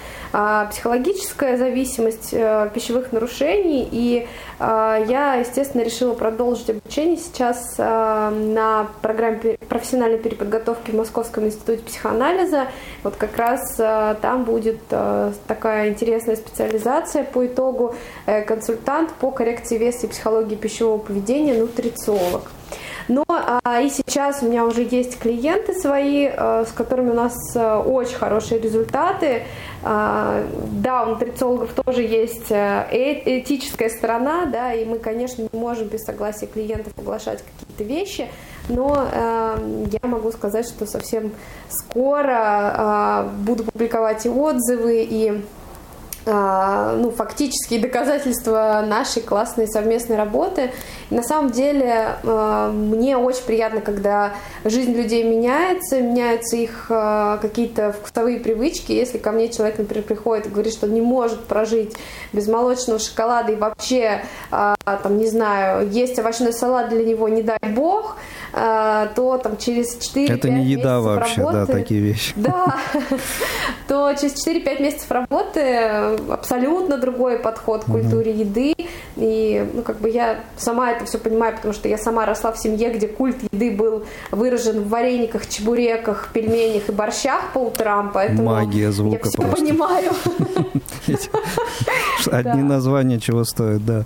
[0.71, 2.31] психологическая зависимость
[2.75, 4.27] пищевых нарушений, и
[4.63, 12.69] я, естественно, решила продолжить обучение сейчас на программе профессиональной переподготовки в Московском институте психоанализа.
[13.03, 14.79] Вот как раз э, там будет
[15.47, 17.95] такая интересная специализация по итогу
[18.27, 22.51] э, консультант по коррекции веса и психологии пищевого поведения, нутрициолог.
[23.09, 27.35] Но а, и сейчас у меня уже есть клиенты свои, а, с которыми у нас
[27.55, 29.43] а, очень хорошие результаты.
[29.85, 30.45] А,
[30.81, 32.87] да, у нутрициологов тоже есть э,
[33.25, 38.29] этическая сторона, да, и мы, конечно, не можем без согласия клиентов оглашать какие-то вещи,
[38.69, 41.33] но э, я могу сказать, что совсем
[41.69, 45.43] скоро э, буду публиковать и отзывы, и
[46.25, 50.71] ну, фактические доказательства нашей классной совместной работы.
[51.11, 57.93] На самом деле а, мне очень приятно, когда жизнь людей меняется, меняются их а, какие-то
[57.93, 58.93] вкусовые привычки.
[58.93, 61.95] Если ко мне человек, например, приходит и говорит, что не может прожить
[62.33, 67.59] без молочного шоколада и вообще, там, не знаю, есть овощной салат для него, не дай
[67.61, 68.17] бог,
[68.53, 72.33] то там через 4 Это не еда вообще, работы, да, такие вещи.
[72.37, 72.77] Да,
[73.89, 75.61] то через 4-5 месяцев работы
[76.29, 78.75] абсолютно другой подход к культуре еды.
[79.17, 82.59] И, ну, как бы я сама это все понимаю, потому что я сама росла в
[82.59, 88.45] семье, где культ еды был выражен в варениках, чебуреках, пельменях и борщах по утрам, поэтому
[88.45, 89.57] Магия звука я все просто.
[89.57, 90.13] понимаю.
[92.31, 94.05] Одни названия чего стоят, да.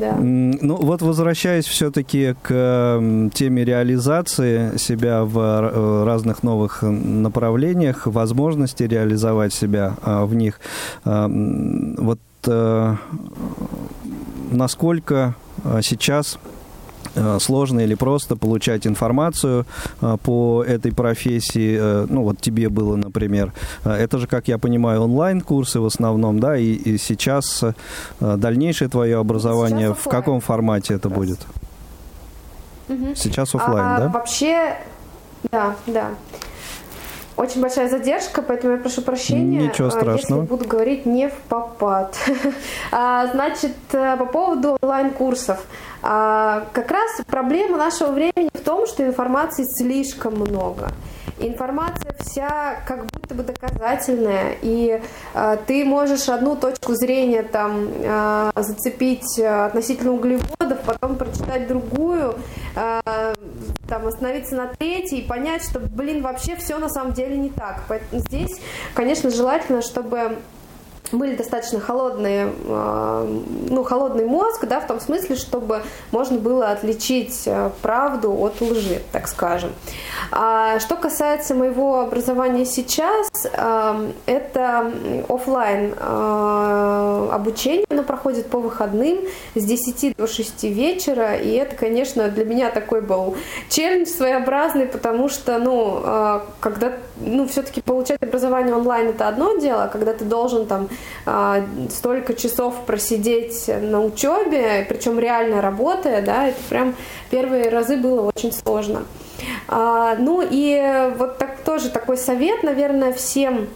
[0.00, 0.16] Да.
[0.16, 9.52] Ну вот возвращаясь все-таки к теме реализации себя в э, разных новых направлениях, возможности реализовать
[9.52, 10.60] себя а, в них,
[11.04, 12.96] а, вот э,
[14.50, 16.38] насколько а, сейчас
[17.40, 19.66] сложно или просто получать информацию
[20.00, 23.52] э, по этой профессии, э, ну вот тебе было, например.
[23.84, 27.72] Э, Это же, как я понимаю, онлайн-курсы в основном, да, и, и сейчас э,
[28.20, 31.38] дальнейшее твое образование в каком формате это будет?
[32.88, 33.16] Мгм.
[33.16, 34.08] Сейчас оффлайн, А, да?
[34.08, 34.76] Вообще,
[35.50, 36.10] да, да.
[37.36, 40.42] Очень большая задержка, поэтому я прошу прощения, Ничего а, страшного.
[40.42, 42.16] если буду говорить не в попад.
[42.92, 45.58] А, Значит, э, по поводу онлайн-курсов.
[46.06, 50.90] А, Как раз проблема нашего времени в том, что информации слишком много.
[51.38, 55.00] Информация вся как будто бы доказательная, и
[55.34, 62.36] э, ты можешь одну точку зрения там э, зацепить э, относительно углеводов, потом прочитать другую,
[62.76, 63.34] э,
[63.88, 67.82] там остановиться на третьей и понять, что, блин, вообще все на самом деле не так.
[67.88, 68.60] Поэтому здесь,
[68.94, 70.36] конечно, желательно, чтобы
[71.18, 77.42] были достаточно холодные, э, ну, холодный мозг, да, в том смысле, чтобы можно было отличить
[77.46, 79.72] э, правду от лжи, так скажем.
[80.30, 84.92] А что касается моего образования сейчас, э, это
[85.28, 89.18] офлайн э, обучение, оно проходит по выходным
[89.54, 93.36] с 10 до 6 вечера, и это, конечно, для меня такой был
[93.70, 99.84] челлендж своеобразный, потому что, ну, э, когда, ну, все-таки получать образование онлайн это одно дело,
[99.84, 100.88] а когда ты должен там
[101.26, 106.94] а, столько часов просидеть на учебе, причем реально работая, да, это прям
[107.30, 109.04] первые разы было очень сложно.
[109.68, 113.68] А, ну и вот так тоже такой совет, наверное, всем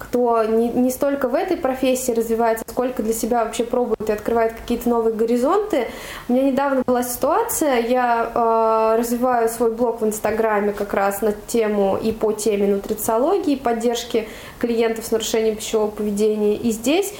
[0.00, 4.54] кто не, не столько в этой профессии развивается, сколько для себя вообще пробует и открывает
[4.54, 5.88] какие-то новые горизонты.
[6.26, 11.32] У меня недавно была ситуация, я э, развиваю свой блог в Инстаграме как раз на
[11.32, 14.26] тему и по теме нутрициологии, поддержки
[14.58, 16.56] клиентов с нарушением пищевого поведения.
[16.56, 17.12] И здесь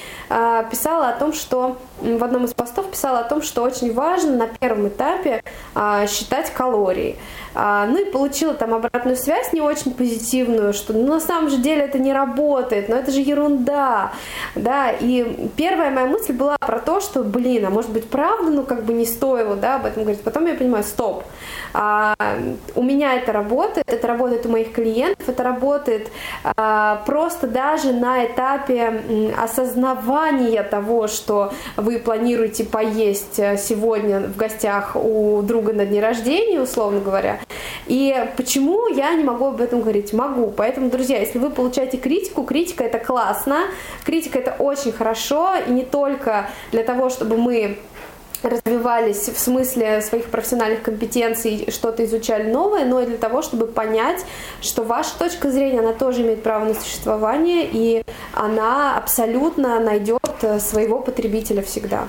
[0.70, 4.46] писала о том, что в одном из постов писала о том, что очень важно на
[4.46, 5.42] первом этапе
[5.74, 7.16] э, считать калории.
[7.52, 11.56] А, ну и получила там обратную связь не очень позитивную, что ну, на самом же
[11.56, 14.12] деле это не работает, но это же ерунда,
[14.54, 18.62] да, и первая моя мысль была про то, что, блин, а может быть правда, ну
[18.62, 21.24] как бы не стоило, да, об этом говорить, потом я понимаю, стоп,
[21.74, 22.14] а,
[22.76, 26.08] у меня это работает, это работает у моих клиентов, это работает
[26.56, 29.32] а, просто даже на этапе м,
[30.20, 36.60] осознавания того, что вы планируете поесть э, сегодня в гостях у друга на дне рождения,
[36.60, 37.40] условно говоря,
[37.86, 40.12] и почему я не могу об этом говорить?
[40.12, 40.52] Могу.
[40.56, 43.64] Поэтому, друзья, если вы получаете критику, критика это классно,
[44.04, 47.78] критика это очень хорошо, и не только для того, чтобы мы
[48.42, 54.24] развивались в смысле своих профессиональных компетенций, что-то изучали новое, но и для того, чтобы понять,
[54.60, 60.22] что ваша точка зрения, она тоже имеет право на существование, и она абсолютно найдет
[60.58, 62.06] своего потребителя всегда.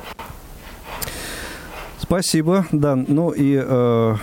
[2.11, 2.95] Спасибо, да.
[2.95, 4.15] Ну и э,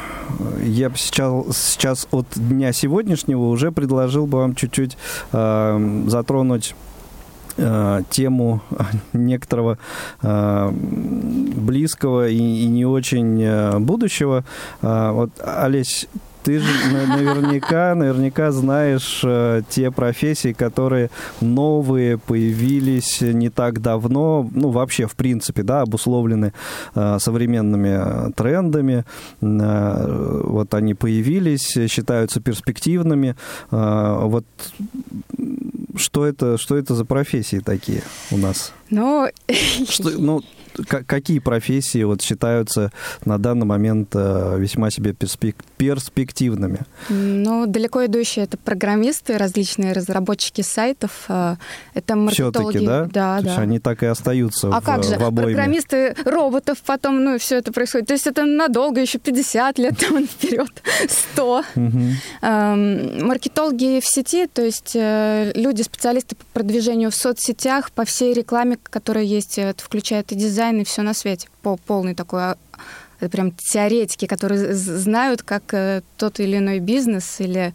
[0.63, 4.99] я бы сейчас, сейчас от дня сегодняшнего уже предложил бы вам чуть-чуть
[5.33, 6.75] э, затронуть
[7.59, 8.63] э, тему
[9.13, 9.79] некоторого
[10.23, 14.45] э, близкого и, и не очень э, будущего.
[14.83, 16.09] Э, вот, Олесь,
[16.45, 21.11] ты же на- наверняка, наверняка знаешь э, те профессии, которые
[21.43, 26.53] новые появились не так давно, ну вообще в принципе, да, обусловлены
[26.95, 29.05] э, современными э, трендами.
[29.43, 33.35] Э, вот они появились, считаются перспективными.
[33.71, 34.47] Э, вот
[35.97, 38.73] что это, что это за профессии такие у нас?
[38.91, 39.29] Ну,
[39.89, 40.43] Что, ну,
[40.87, 42.93] какие профессии вот считаются
[43.25, 46.81] на данный момент э, весьма себе перспек- перспективными?
[47.09, 51.57] ну, далеко идущие это программисты, различные разработчики сайтов, э,
[51.95, 52.79] это маркетологи.
[52.79, 53.05] Все-таки, да?
[53.13, 53.51] Да, То да.
[53.51, 55.55] есть они так и остаются А в, как же, в обойме.
[55.55, 58.09] программисты роботов потом, ну, все это происходит.
[58.09, 60.71] То есть это надолго, еще 50 лет там вперед,
[61.35, 61.65] 100.
[61.75, 62.13] Мгм.
[62.43, 68.35] Эм, Маркетологи в сети, то есть э, люди, специалисты по продвижению в соцсетях, по всей
[68.35, 72.57] рекламе, которая есть, это включает и дизайн, и все на свете, по полный такой а,
[73.21, 77.75] Это прям теоретики, которые знают, как э, тот или иной бизнес или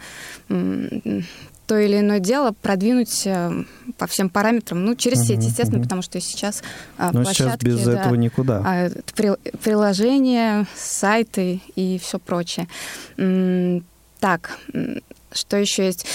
[1.65, 3.63] то или иное дело продвинуть э,
[3.97, 6.61] по всем параметрам, ну, через сеть, естественно, потому что сейчас
[6.97, 7.65] а, Но площадки...
[7.65, 8.61] сейчас без да, этого никуда.
[8.65, 8.89] А,
[9.63, 12.67] приложения, сайты и все прочее.
[14.19, 14.57] Так,
[15.31, 16.05] что еще есть?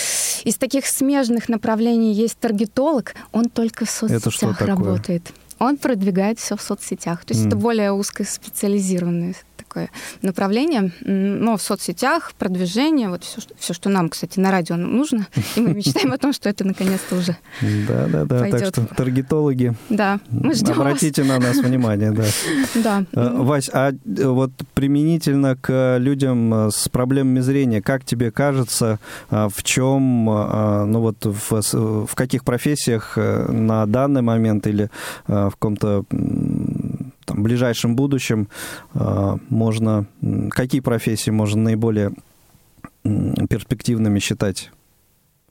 [0.44, 5.32] Из таких смежных направлений есть таргетолог, он только в соцсетях работает.
[5.59, 7.24] Он продвигает все в соцсетях.
[7.24, 7.48] То есть mm.
[7.48, 9.34] это более узкоспециализированные
[9.78, 9.90] такое
[10.22, 10.92] направление.
[11.04, 15.26] Но в соцсетях продвижение, вот все, все, что нам, кстати, на радио нужно,
[15.56, 17.36] и мы мечтаем о том, что это наконец-то уже
[17.88, 18.50] Да, да, да.
[18.50, 22.24] Так что таргетологи, да, мы ждем обратите на нас внимание, да.
[22.74, 23.04] Да.
[23.12, 28.98] Э, Вась, а э, вот применительно к людям э, с проблемами зрения, как тебе кажется,
[29.30, 34.90] в чем, ну вот в, в каких профессиях на данный момент или
[35.26, 36.04] в каком-то
[37.28, 38.48] там, ближайшем будущем
[38.94, 40.06] э, можно,
[40.50, 42.12] какие профессии можно наиболее
[43.02, 44.70] перспективными считать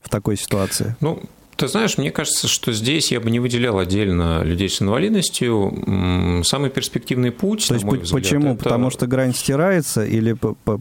[0.02, 0.96] в такой ситуации?
[1.02, 1.22] Ну,
[1.58, 6.44] ты знаешь, мне кажется, что здесь я бы не выделял отдельно людей с инвалидностью.
[6.44, 8.54] Самый перспективный путь, То есть мой взгляд, почему?
[8.54, 8.64] Это...
[8.64, 10.36] Потому что грань стирается или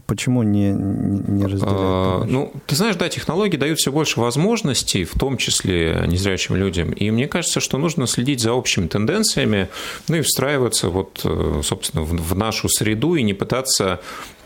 [0.05, 1.65] почему не, не разделяют?
[1.65, 6.91] А, ну, ты знаешь, да, технологии дают все больше возможностей, в том числе незрячим людям.
[6.91, 9.69] И мне кажется, что нужно следить за общими тенденциями,
[10.07, 13.99] ну и встраиваться вот, э, собственно, в, в нашу среду и не пытаться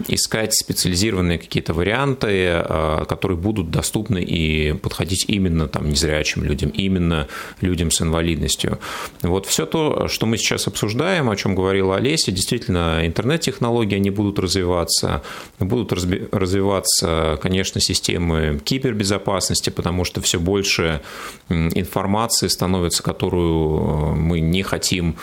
[0.08, 6.70] искать специализированные какие-то варианты, а, которые будут доступны и подходить именно там незрячим незрячим людям,
[6.70, 7.28] именно
[7.62, 8.80] людям с инвалидностью.
[9.22, 14.40] Вот все то, что мы сейчас обсуждаем, о чем говорила Олеся, действительно, интернет-технологии, они будут
[14.40, 15.22] развиваться,
[15.60, 21.02] будут развиваться, конечно, системы кибербезопасности, потому что все больше
[21.50, 25.16] информации становится, которую э, мы не хотим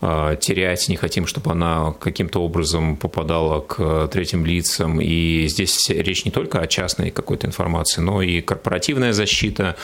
[0.00, 5.00] э, терять, не хотим, чтобы она каким-то образом попадала к третьим лицам.
[5.00, 9.76] И здесь речь не только о частной какой-то информации, но и корпоративная защита,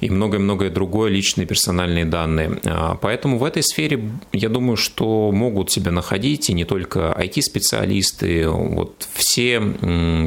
[0.00, 2.60] и многое-многое другое, личные персональные данные.
[2.64, 8.48] А, поэтому в этой сфере, я думаю, что могут себя находить и не только IT-специалисты,
[8.48, 9.60] вот все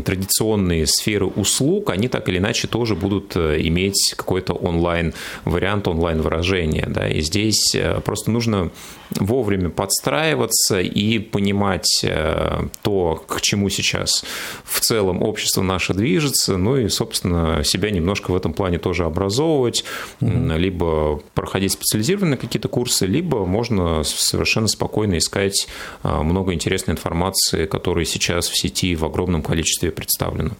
[0.05, 6.87] традиционные сферы услуг, они так или иначе тоже будут э, иметь какой-то онлайн-вариант, онлайн-выражения.
[6.87, 7.07] Да?
[7.07, 8.71] И здесь э, просто нужно
[9.11, 14.23] вовремя подстраиваться и понимать э, то, к чему сейчас
[14.63, 19.58] в целом общество наше движется, ну и, собственно, себя немножко в этом плане тоже образовывать,
[19.67, 20.57] mm-hmm.
[20.57, 25.67] либо проходить специализированные какие-то курсы, либо можно совершенно спокойно искать
[26.03, 30.51] э, много интересной информации, которая сейчас в сети в огромном количестве представлена.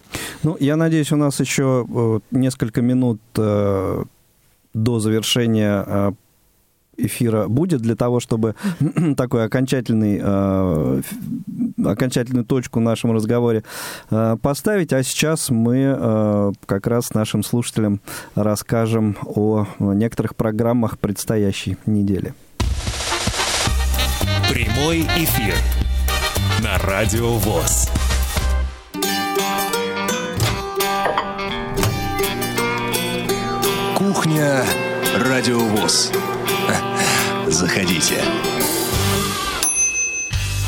[0.42, 6.14] Ну, я надеюсь, у нас еще э, несколько минут до завершения
[7.06, 8.54] эфира будет для того, чтобы
[9.16, 11.02] такой окончательный, э,
[11.84, 13.64] окончательную точку в нашем разговоре
[14.10, 14.92] э, поставить.
[14.92, 18.00] А сейчас мы э, как раз нашим слушателям
[18.34, 22.34] расскажем о некоторых программах предстоящей недели.
[24.50, 25.54] Прямой эфир
[26.62, 27.88] на Радио ВОЗ.
[33.96, 34.64] Кухня
[35.16, 36.12] Радио ВОЗ.
[37.50, 38.14] Заходите.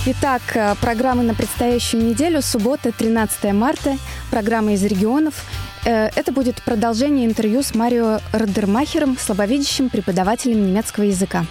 [0.04, 2.42] Итак, э, программы на предстоящую неделю.
[2.42, 3.96] Суббота, 13 марта.
[4.32, 5.44] Программа из регионов.
[5.84, 11.46] Э, это будет продолжение интервью с Марио Родермахером, слабовидящим преподавателем немецкого языка.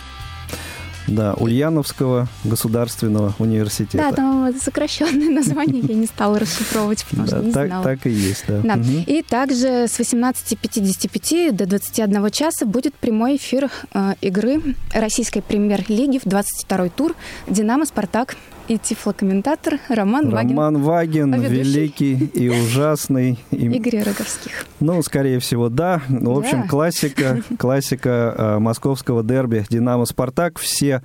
[1.12, 3.98] Да, Ульяновского государственного университета.
[4.10, 7.84] Да, там сокращенное название я не стала расшифровывать, потому что не знала.
[7.84, 8.80] Так и есть, да.
[9.06, 16.26] И также с 18.55 до 21 часа будет прямой эфир э, игры российской премьер-лиги в
[16.26, 17.16] 22-й тур
[17.48, 18.38] «Динамо-Спартак»
[18.68, 20.58] и тифлокомментатор Роман, Вагин.
[20.58, 23.40] Роман Вагин, великий и ужасный.
[23.52, 24.66] Игорь Роговских.
[24.80, 26.02] Ну, скорее всего, да.
[26.10, 30.60] Ну, в общем, классика, классика э, московского дерби «Динамо-Спартак».
[30.60, 31.02] Все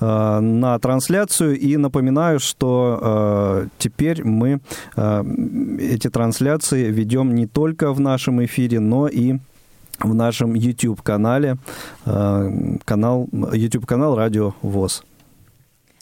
[0.00, 1.58] э, на трансляцию.
[1.58, 4.60] И напоминаю, что э, теперь мы
[4.96, 5.24] э,
[5.80, 9.38] эти трансляции ведем не только в нашем эфире, но и
[10.00, 11.56] в нашем YouTube-канале,
[12.04, 15.04] э, канал, YouTube-канал «Радио ВОЗ».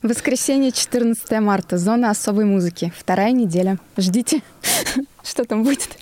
[0.04, 1.78] Воскресенье, 14 марта.
[1.78, 2.92] Зона особой музыки.
[2.94, 3.78] Вторая неделя.
[3.96, 4.42] Ждите,
[5.22, 5.96] что там будет.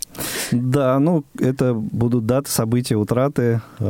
[0.50, 3.84] Да, ну, это будут даты, события, утраты э,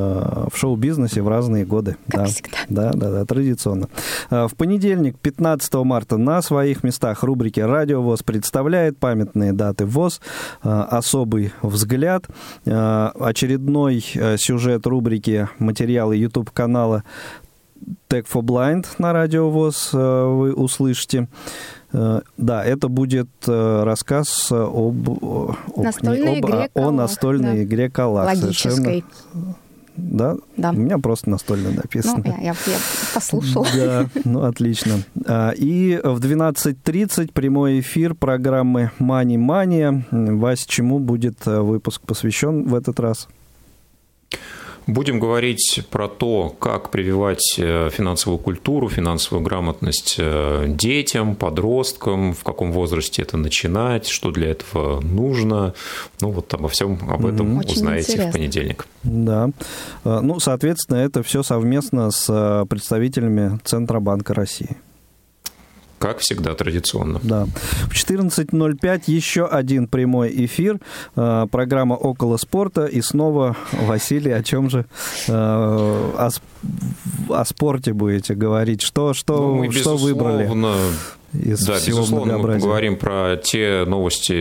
[0.53, 1.97] в шоу-бизнесе в разные годы.
[2.09, 2.25] Как да.
[2.27, 2.59] всегда.
[2.69, 3.89] Да, да, да, традиционно.
[4.31, 10.21] Э, в понедельник, 15 марта, на своих местах рубрики «Радио ВОЗ» представляет памятные даты ВОЗ,
[10.63, 12.27] э, особый взгляд,
[12.67, 17.03] э, очередной э, сюжет рубрики материалы YouTube-канала
[18.09, 21.29] Tech for Blind на радио ВОЗ вы услышите.
[21.93, 27.65] Да, это будет рассказ об, об, настольной об, игре о настольной да.
[27.65, 28.27] игре Калак.
[28.27, 28.73] Логической.
[28.73, 29.03] Совершенно
[29.97, 30.37] да?
[30.57, 30.71] Да.
[30.71, 32.23] У меня просто настольно написано.
[32.25, 32.79] Ну, я, я, я
[33.15, 33.67] послушала.
[33.77, 35.01] Да, ну отлично.
[35.27, 40.05] А, И в 12.30 прямой эфир программы «Мани Мания».
[40.11, 43.29] Вась, чему будет э, выпуск посвящен в этот раз?
[44.87, 52.43] Будем говорить про то, как прививать э, финансовую культуру, финансовую грамотность э, детям, подросткам, в
[52.43, 55.75] каком возрасте это начинать, что для этого нужно.
[56.21, 58.31] Ну, вот обо всем об этом Очень узнаете интересно.
[58.31, 58.87] в понедельник.
[59.05, 59.51] Да.
[60.05, 64.77] А, Ну, соответственно, это все совместно с э, представителями Центробанка России.
[66.03, 67.21] Как всегда, традиционно.
[67.23, 67.47] Да.
[67.89, 70.81] В 14.05 еще один прямой эфир.
[71.15, 72.87] Э, Программа «Около спорта».
[72.87, 74.85] И снова, Василий, о чем же
[75.29, 76.29] э, о,
[77.29, 78.83] о спорте будете говорить?
[78.83, 80.47] Что, что, Ну, мы, что выбрали
[81.33, 84.33] из Да, всего безусловно, мы поговорим про те новости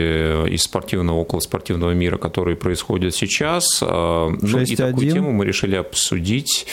[0.54, 3.66] из спортивного, околоспортивного мира, которые происходят сейчас.
[3.82, 4.76] А, Ну, и 6:1.
[4.78, 6.66] такую тему мы решили обсудить,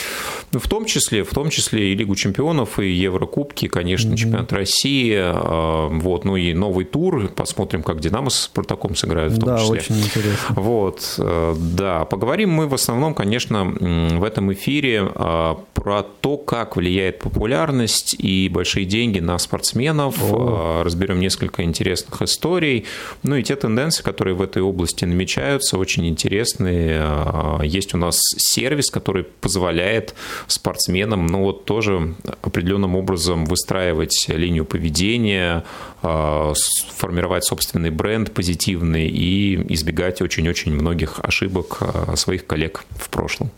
[0.53, 5.15] ну, в том числе, в том числе и Лигу чемпионов, и Еврокубки, конечно, чемпионат России,
[5.17, 7.29] а, вот, ну и новый тур.
[7.29, 9.73] Посмотрим, как Динамо с Спартаком сыграют в том Да, числе.
[9.79, 10.55] очень интересно.
[10.57, 12.05] Вот, э, да.
[12.05, 18.49] Поговорим мы в основном, конечно, в этом эфире а, про то, как влияет популярность и
[18.49, 20.08] большие деньги на спортсменов.
[20.21, 22.85] А, Разберем несколько интересных историй.
[23.23, 27.01] Ну и те тенденции, которые в этой области намечаются, очень интересные.
[27.03, 30.15] А, Есть у нас сервис, который позволяет
[30.47, 35.65] спортсменам, ну вот тоже определенным образом выстраивать линию поведения,
[36.03, 36.53] а,
[36.97, 41.81] формировать собственный бренд позитивный и избегать очень-очень многих ошибок
[42.17, 43.51] своих коллег в прошлом.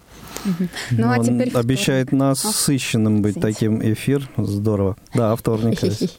[0.91, 3.55] Ну, а Он теперь обещает нас Ах, сыщенным быть извините.
[3.55, 4.29] таким эфир.
[4.37, 4.97] Здорово.
[5.15, 5.83] Да, вторник.
[5.85, 6.19] Ась.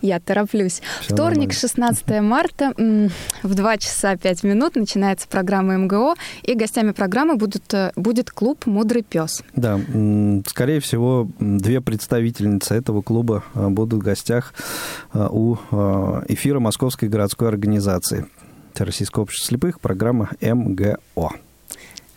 [0.00, 0.82] Я тороплюсь.
[1.00, 1.52] Всё Вторник, нормально.
[1.54, 2.72] 16 марта,
[3.42, 8.66] в 2 часа 5 минут начинается программа МГО, и гостями программы будут, э, будет клуб
[8.66, 9.42] «Мудрый пес».
[9.56, 9.80] Да,
[10.46, 14.54] скорее всего, две представительницы этого клуба а, будут в гостях
[15.12, 18.26] а, у а, эфира Московской городской организации
[18.76, 21.32] Российского общества слепых, программа МГО.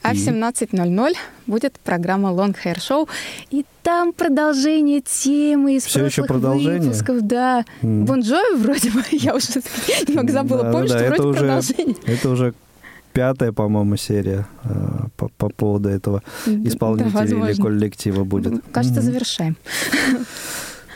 [0.05, 0.17] А в И?
[0.17, 1.13] 17.00
[1.47, 3.09] будет программа Long Hair Show,
[3.49, 6.81] и там продолжение темы из Всё ещё прошлых продолжение?
[6.81, 7.21] выпусков.
[7.21, 7.65] Да.
[7.81, 9.47] Бон Джови вроде бы, я уже
[10.07, 10.63] немного забыла.
[10.63, 11.95] Да, Помню, да, что это вроде уже, продолжение.
[12.05, 12.53] Это уже
[13.13, 18.61] пятая, по-моему, серия а, по, по поводу этого исполнителя Да, или коллектива будет.
[18.71, 19.05] Кажется, Мгм.
[19.11, 19.57] завершаем.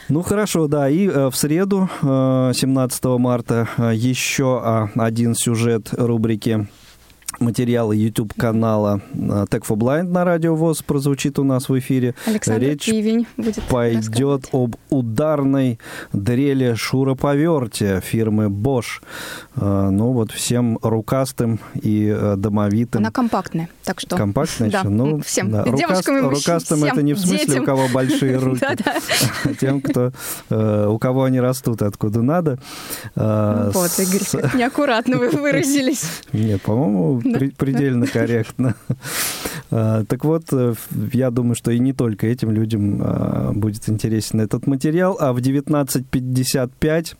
[0.08, 5.90] Ну хорошо, да, и э, в среду, э, 17 марта, э, еще а, один сюжет
[5.92, 6.66] рубрики
[7.40, 9.16] материалы YouTube-канала э,
[9.50, 12.14] Tech for Blind на радио ВОЗ прозвучит у нас в эфире.
[12.26, 15.78] Александр Речь Пивень будет пойдет об ударной
[16.12, 19.00] дрели шуроповерте фирмы Bosch.
[19.56, 23.00] Э, Ну вот всем рукастым и э, домовитым.
[23.00, 24.16] Она компактная, так что...
[24.16, 24.88] Компактная Да, еще?
[24.88, 25.50] Ну, всем.
[25.50, 27.62] да, И девушкам, и рукаст- мужчинам, рукастым всем, это не в смысле, детям.
[27.62, 28.64] у кого большие руки.
[28.64, 30.12] А Тем, кто,
[30.50, 32.58] у кого они растут откуда надо.
[33.16, 36.04] Э, Вот, Игорь, неаккуратно вы выразились.
[36.32, 38.74] Нет, по-моему, при- предельно корректно.
[39.72, 40.74] А, Так вот, э,
[41.12, 45.16] я думаю, что и не только этим людям а, будет интересен этот материал.
[45.20, 47.14] А в 19.55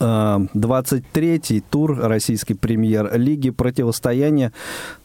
[0.00, 4.52] а, 23-й тур российской премьер-лиги противостояние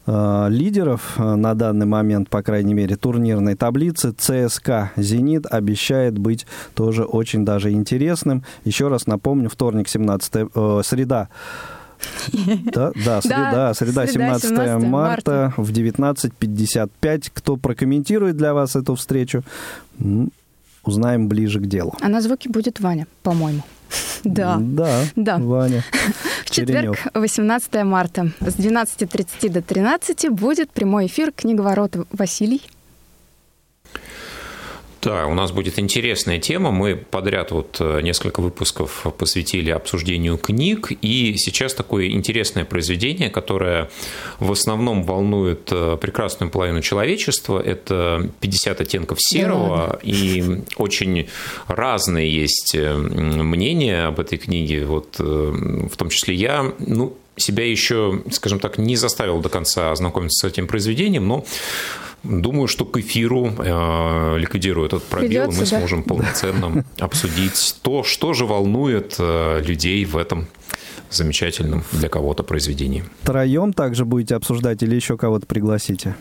[0.06, 6.46] а, лидеров а, на данный момент, по крайней мере, турнирной таблицы ЦСКА «Зенит» обещает быть
[6.74, 8.42] тоже очень даже интересным.
[8.64, 11.28] Еще раз напомню, вторник, 17 э, среда,
[12.72, 17.30] да, да, среда, Да, среда, среда, 17 17 марта в 19.55.
[17.34, 19.42] Кто прокомментирует для вас эту встречу,
[20.84, 21.94] узнаем ближе к делу.
[22.00, 23.62] А на звуке будет Ваня, по-моему.
[24.24, 24.58] Да.
[24.60, 25.38] Да, Да.
[25.38, 25.84] Ваня.
[26.44, 32.62] В четверг, 18 марта, с 12.30 до 13 будет прямой эфир «Книговорот Василий».
[35.00, 36.72] Да, у нас будет интересная тема.
[36.72, 43.90] Мы подряд вот э, несколько выпусков посвятили обсуждению книг, и сейчас такое интересное произведение, которое
[44.40, 47.60] в основном волнует э, прекрасную половину человечества.
[47.60, 51.28] Это «50 оттенков серого», и очень
[51.68, 54.84] разные есть э, мнения об этой книге.
[54.84, 60.48] Вот, в том числе я, ну, себя еще, скажем так, не заставил до конца ознакомиться
[60.48, 61.44] с этим произведением, но
[62.24, 65.78] Думаю, что к эфиру, э, ликвидируя этот пробел, Придется, мы да.
[65.78, 70.48] сможем полноценно обсудить то, что же волнует э, людей в этом
[71.10, 73.04] замечательном для кого-то произведении.
[73.22, 76.14] Втроем также будете обсуждать или еще кого-то пригласите?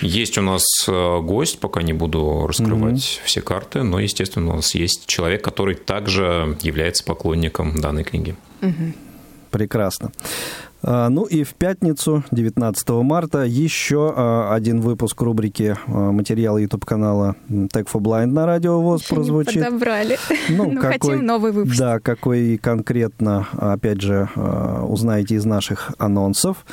[0.00, 3.20] Есть у нас э, гость, пока не буду раскрывать mm-hmm.
[3.24, 8.36] все карты, но, естественно, у нас есть человек, который также является поклонником данной книги.
[8.60, 8.94] Mm-hmm.
[9.50, 10.12] Прекрасно.
[10.82, 17.36] А, ну и в пятницу, 19 марта, еще а, один выпуск рубрики а, материала YouTube-канала
[17.48, 19.56] Tech for Blind на Радио ВОЗ еще прозвучит.
[19.56, 20.18] Не подобрали.
[20.48, 21.78] Ну, ну какой, хотим новый выпуск.
[21.78, 24.28] Да, какой конкретно, опять же,
[24.86, 26.64] узнаете из наших анонсов.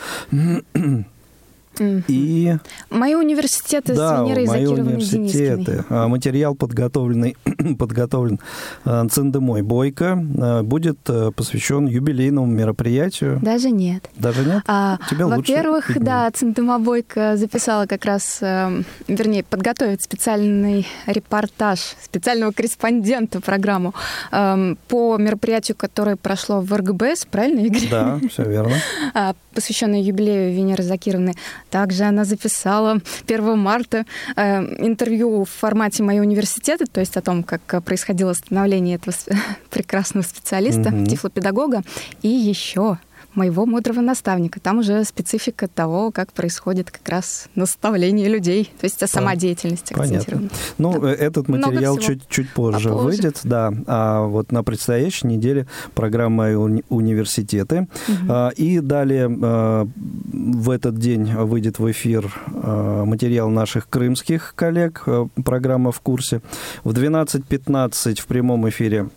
[2.08, 2.58] И...
[2.90, 5.66] Мои университеты да, с Венерой мои университеты.
[5.66, 6.08] Денискиной.
[6.08, 7.38] Материал подготовленный,
[7.78, 8.40] подготовлен
[8.84, 10.16] Цендемой Бойко
[10.64, 13.40] будет э, посвящен юбилейному мероприятию.
[13.42, 14.10] Даже нет.
[14.16, 14.64] Даже нет?
[14.68, 22.52] А, Тебя во-первых, да, Цендема Бойко записала как раз, э, вернее, подготовит специальный репортаж специального
[22.52, 23.94] корреспондента программу
[24.32, 27.90] э, по мероприятию, которое прошло в РГБС, правильно, Игорь?
[27.90, 28.76] Да, все верно.
[29.14, 31.34] А, посвященное юбилею Венеры Закировны.
[31.70, 34.06] Также она записала 1 марта
[34.36, 39.16] э, интервью в формате моего университета, то есть о том, как происходило становление этого
[39.70, 41.06] прекрасного специалиста, mm-hmm.
[41.08, 41.82] тифлопедагога.
[42.22, 42.98] И еще
[43.36, 44.60] моего мудрого наставника.
[44.60, 50.50] Там уже специфика того, как происходит как раз наставление людей, то есть о самодеятельности Понятно.
[50.78, 51.14] Ну, да.
[51.14, 53.72] этот материал чуть, чуть позже, позже выйдет, да.
[53.88, 57.88] А вот на предстоящей неделе программа уни- университеты.
[58.08, 58.52] Угу.
[58.56, 59.88] И далее а,
[60.32, 65.06] в этот день выйдет в эфир а, материал наших крымских коллег,
[65.44, 66.42] программа «В курсе».
[66.84, 69.10] В 12.15 в прямом эфире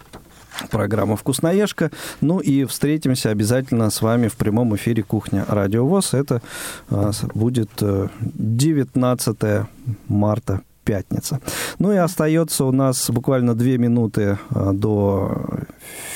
[0.72, 1.90] программа «Вкусноежка».
[2.20, 6.14] Ну и встретимся обязательно с вами в прямом эфире «Кухня Радио ВОЗ».
[6.14, 6.42] Это
[6.90, 9.66] а, будет 19 э,
[10.08, 11.40] марта пятница.
[11.78, 15.44] Ну и остается у нас буквально две минуты а, до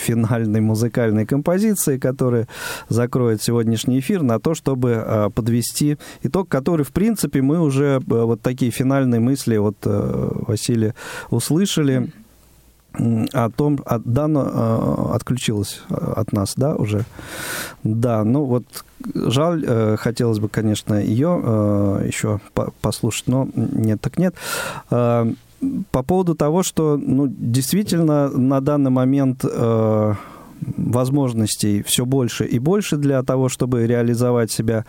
[0.03, 2.49] финальной музыкальной композиции, которая
[2.89, 8.41] закроет сегодняшний эфир, на то, чтобы а, подвести итог, который, в принципе, мы уже вот
[8.41, 10.95] такие финальные мысли вот э, Василия
[11.31, 12.11] услышали
[13.33, 17.05] о том, от, Дана э, отключилась от нас, да, уже.
[17.85, 18.65] Да, ну вот
[19.15, 24.35] жаль, э, хотелось бы, конечно, ее э, еще по послушать, но нет, так нет.
[24.91, 25.31] Э,
[25.91, 30.15] по поводу того, что, ну, действительно, на данный момент э,
[30.77, 34.85] возможностей все больше и больше для того, чтобы реализовать себя.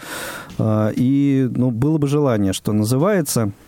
[0.58, 3.52] Э, и, ну, было бы желание, что называется–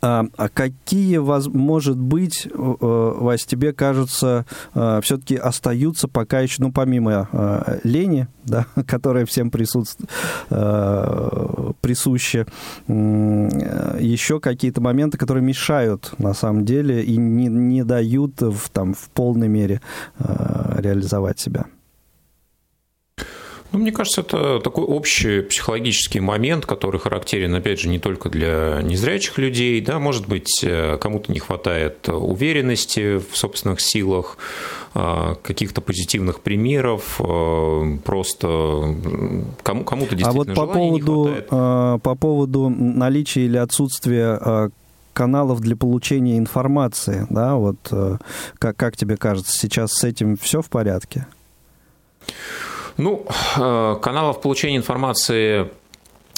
[0.00, 6.72] а, а какие, может быть, э, Вась, тебе кажется, э, все-таки остаются пока еще, ну,
[6.72, 10.10] помимо э, лени, да, которая всем присутствует,
[11.80, 12.46] присуща,
[12.88, 19.08] еще какие-то моменты, которые мешают, на самом деле, и не, не дают в, там, в
[19.10, 19.80] полной мере
[20.18, 21.66] реализовать себя?
[23.70, 28.80] Ну, мне кажется, это такой общий психологический момент, который характерен, опять же, не только для
[28.82, 29.80] незрячих людей.
[29.82, 34.38] Да, может быть, э, кому-то не хватает уверенности в собственных силах,
[34.94, 38.48] э, каких-то позитивных примеров, э, просто
[39.62, 41.34] кому, кому-то действительно а вот по поводу.
[42.02, 44.70] По поводу наличия или отсутствия
[45.12, 47.76] каналов для получения информации, да, вот
[48.58, 51.26] как, как тебе кажется, сейчас с этим все в порядке?
[52.98, 53.24] Ну,
[53.56, 55.70] э, каналов получения информации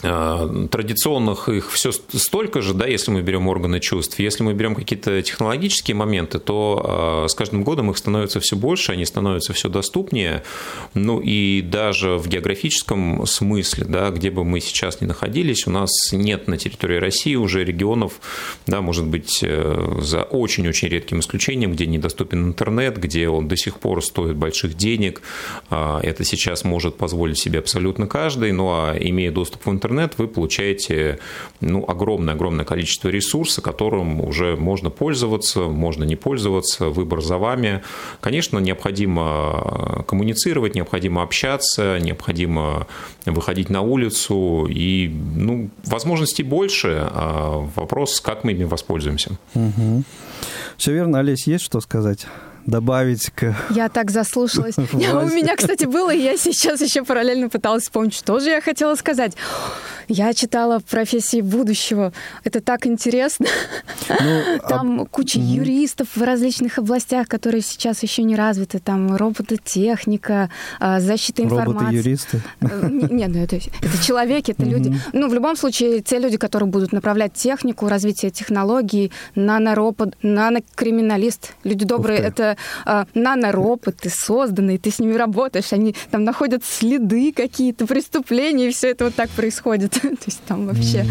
[0.01, 4.19] традиционных их все столько же, да, если мы берем органы чувств.
[4.19, 8.93] Если мы берем какие-то технологические моменты, то э, с каждым годом их становится все больше,
[8.93, 10.43] они становятся все доступнее.
[10.95, 15.91] Ну и даже в географическом смысле, да, где бы мы сейчас ни находились, у нас
[16.13, 18.21] нет на территории России уже регионов,
[18.67, 23.79] да, может быть, э, за очень-очень редким исключением, где недоступен интернет, где он до сих
[23.79, 25.23] пор стоит больших денег.
[25.69, 30.29] Это сейчас может позволить себе абсолютно каждый, ну а имея доступ в интернет, интернет, вы
[30.29, 31.19] получаете
[31.61, 37.83] ну, огромное-огромное количество ресурсов, которым уже можно пользоваться, можно не пользоваться, выбор за вами.
[38.21, 42.87] Конечно, необходимо коммуницировать, необходимо общаться, необходимо
[43.27, 49.33] выходить на улицу, и ну, возможностей больше, а вопрос, как мы ими воспользуемся.
[49.55, 50.05] Угу.
[50.77, 52.27] Все верно, Олесь, есть что сказать?
[52.67, 53.55] Добавить к...
[53.71, 54.77] Я так заслушалась.
[54.93, 58.95] У меня, кстати, было, и я сейчас еще параллельно пыталась вспомнить, что же я хотела
[58.95, 59.35] сказать.
[60.13, 62.13] Я читала профессии будущего.
[62.43, 63.47] Это так интересно.
[64.09, 68.81] Ну, Там куча юристов в различных областях, которые сейчас еще не развиты.
[68.81, 70.51] Там робототехника,
[70.81, 71.79] а, защита информации.
[71.79, 72.43] Роботы-юристы?
[72.61, 73.61] Э, нет, ну это,
[74.05, 74.93] человеки, это люди.
[75.13, 81.55] Ну, в любом случае, те люди, которые будут направлять технику, развитие технологий, наноробот, нанокриминалист.
[81.63, 87.33] Люди добрые, это какие-то э, нанороботы созданные, ты с ними работаешь, они там находят следы
[87.33, 89.93] какие-то преступления, и все это вот так происходит.
[90.01, 91.07] То есть там вообще...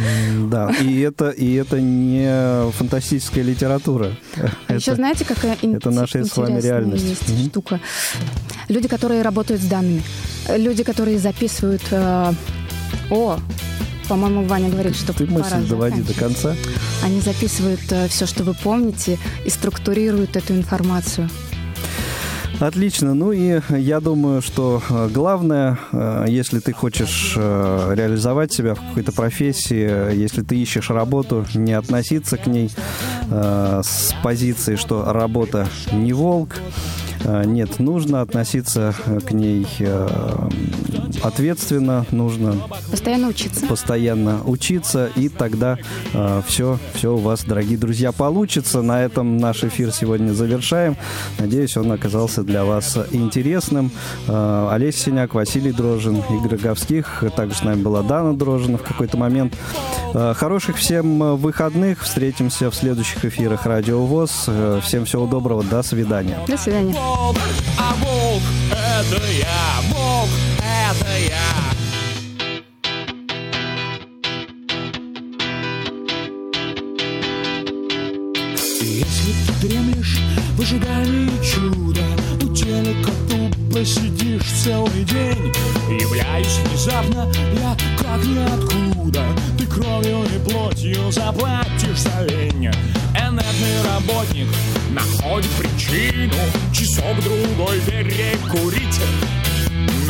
[0.50, 4.12] Да, и это, и это не фантастическая литература.
[4.68, 7.10] А еще знаете, какая это наша с вами реальность.
[7.10, 7.50] есть mm-hmm.
[7.50, 7.80] штука?
[8.68, 10.04] Люди, которые работают с данными,
[10.50, 11.82] люди, которые записывают...
[11.92, 12.34] Э,
[13.10, 13.40] о,
[14.10, 16.55] по-моему, Ваня говорит, что Ты мысль доводи до конца.
[17.03, 21.30] Они записывают э, все, что вы помните, и структурируют эту информацию.
[22.60, 23.14] Отлично.
[23.14, 29.12] Ну и я думаю, что э, главное, э, если ты хочешь реализовать себя в какой-то
[29.12, 32.72] профессии, если ты ищешь работу, не относиться к ней
[33.30, 36.55] с позиции, что работа не волк,
[37.45, 38.95] нет, нужно относиться
[39.28, 39.68] к ней
[41.24, 42.56] ответственно, нужно
[42.92, 43.66] постоянно учиться.
[43.68, 45.78] Постоянно учиться, и тогда
[46.48, 48.82] все, все у вас, дорогие друзья, получится.
[48.82, 50.98] На этом наш эфир сегодня завершаем.
[51.38, 53.92] Надеюсь, он оказался для вас интересным.
[54.28, 57.24] Олеся Синяк, Василий Дрожин, Игорь Говских.
[57.36, 59.54] Также с нами была Дана Дрожина в какой-то момент.
[60.14, 62.04] Хороших всем выходных.
[62.04, 64.50] Встретимся в следующих эфирах Радио ВОЗ.
[64.84, 65.64] Всем всего доброго.
[65.64, 66.38] До свидания.
[66.48, 66.96] До свидания
[67.78, 70.30] а волк это я, волк
[78.82, 80.20] Если ты дремлешь
[80.56, 82.02] в ожидании чуда,
[82.44, 85.54] у телека тупо сидишь целый день.
[86.00, 89.26] Являюсь внезапно, я как ниоткуда,
[89.58, 92.72] ты кровью и плотью заплатишь за лень.
[93.16, 94.48] Энергный работник
[94.92, 96.36] находит причину
[96.74, 99.02] Часок-другой перекурить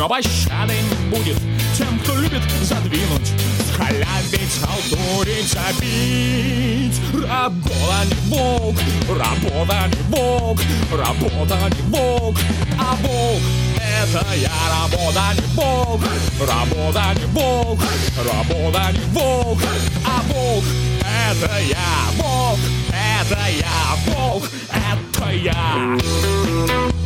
[0.00, 1.36] Но пощады не будет
[1.76, 3.32] тем, кто любит задвинуть.
[3.76, 8.76] Халявить, халтурить, забить Работа не волк,
[9.10, 12.38] работа не волк Работа не волк,
[12.78, 13.42] а волк
[13.76, 16.02] это я Работа не волк,
[16.40, 17.80] работа не волк
[18.24, 19.58] Работа не волк,
[20.06, 20.64] а волк
[21.02, 26.99] это я Волк, это я Волк, это я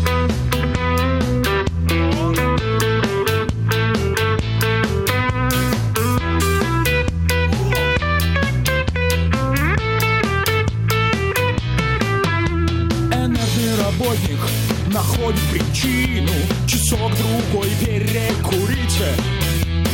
[15.85, 16.33] находит причину
[16.67, 19.01] Часок-другой перекурить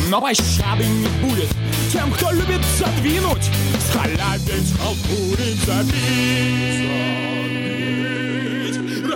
[0.09, 1.49] Но пощады не будет.
[1.91, 3.49] Тем, кто любит задвинуть
[3.89, 6.87] Скалявить, халтурить, забить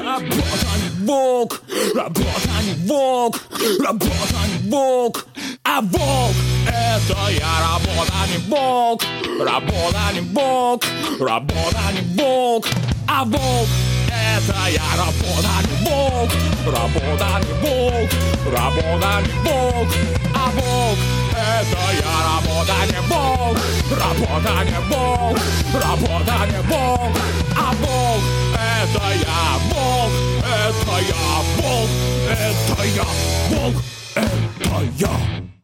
[0.06, 1.62] Работа не волк,
[1.96, 3.40] работа не волк
[3.84, 5.26] Работа не волк,
[5.64, 6.36] а волк
[6.68, 9.04] это я Работа не волк,
[9.40, 10.84] работа не волк
[11.20, 12.68] Работа не волк,
[13.08, 13.68] а волк
[14.10, 16.32] это я работа не волк,
[16.66, 18.10] работа не волк,
[18.46, 19.90] работа не волк,
[20.34, 21.00] а волк
[21.32, 23.58] это я работа не волк,
[23.92, 25.40] работа не волк,
[25.74, 27.18] работа не волк,
[27.56, 28.24] а волк
[28.54, 30.12] это я волк,
[30.44, 31.26] это я
[31.58, 31.90] волк,
[32.30, 33.06] это я
[33.50, 33.76] волк,
[34.16, 35.55] это я.